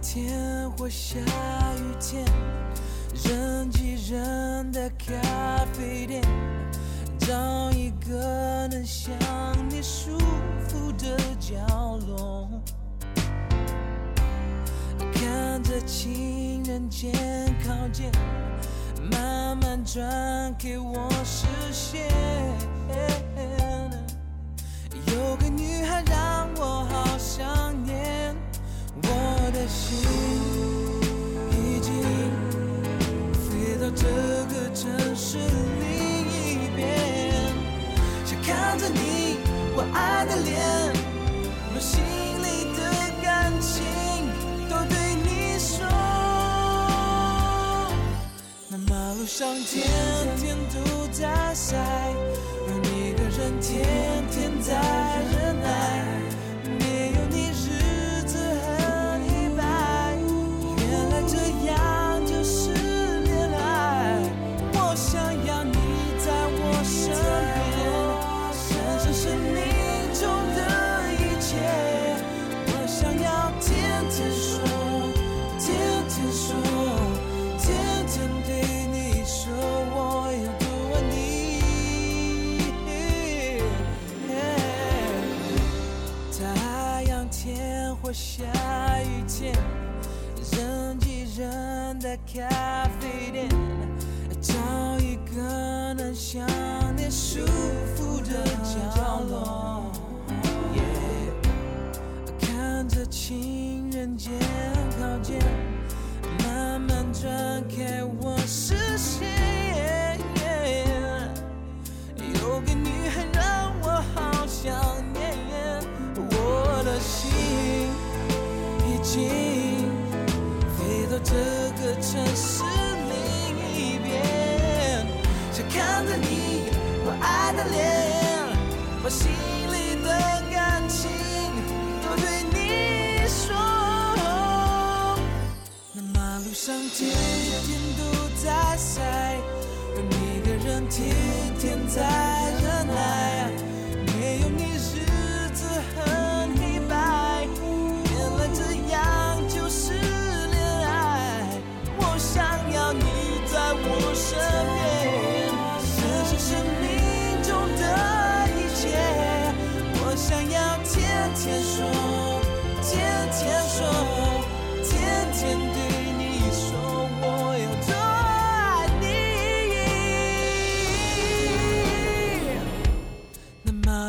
[0.00, 2.24] 天或下雨天，
[3.24, 6.22] 人挤人的咖啡店，
[7.18, 9.12] 找一个能想
[9.68, 10.16] 你舒
[10.68, 11.56] 服的角
[12.06, 12.48] 落，
[15.12, 17.12] 看着情人肩
[17.66, 18.10] 靠肩，
[19.10, 22.08] 慢慢转给我视线。
[25.06, 28.27] 有个女孩让我好想念。
[29.02, 29.08] 我
[29.52, 29.98] 的心
[31.52, 31.92] 已经
[33.32, 34.04] 飞到这
[34.52, 35.86] 个城市另
[36.28, 36.78] 一边，
[38.24, 39.38] 想看着你
[39.76, 40.56] 我爱的脸，
[41.74, 42.00] 把心
[42.42, 42.46] 里
[42.76, 42.78] 的
[43.22, 43.84] 感情
[44.68, 44.94] 都对
[45.24, 45.86] 你说。
[48.68, 49.86] 那马路上天
[50.36, 50.76] 天都
[51.12, 53.66] 在塞，而你的人天
[54.30, 54.72] 天在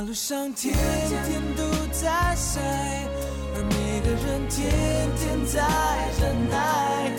[0.10, 2.60] 路上天天都在晒，
[3.54, 3.62] 而。
[3.62, 4.68] 每个人天
[5.18, 5.62] 天在
[6.20, 7.12] 忍耐，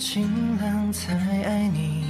[0.00, 2.02] 晴朗才爱你，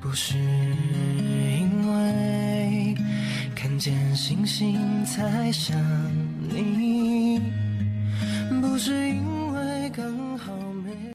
[0.00, 2.94] 不是因为
[3.52, 5.76] 看见星星才想
[6.38, 6.81] 你，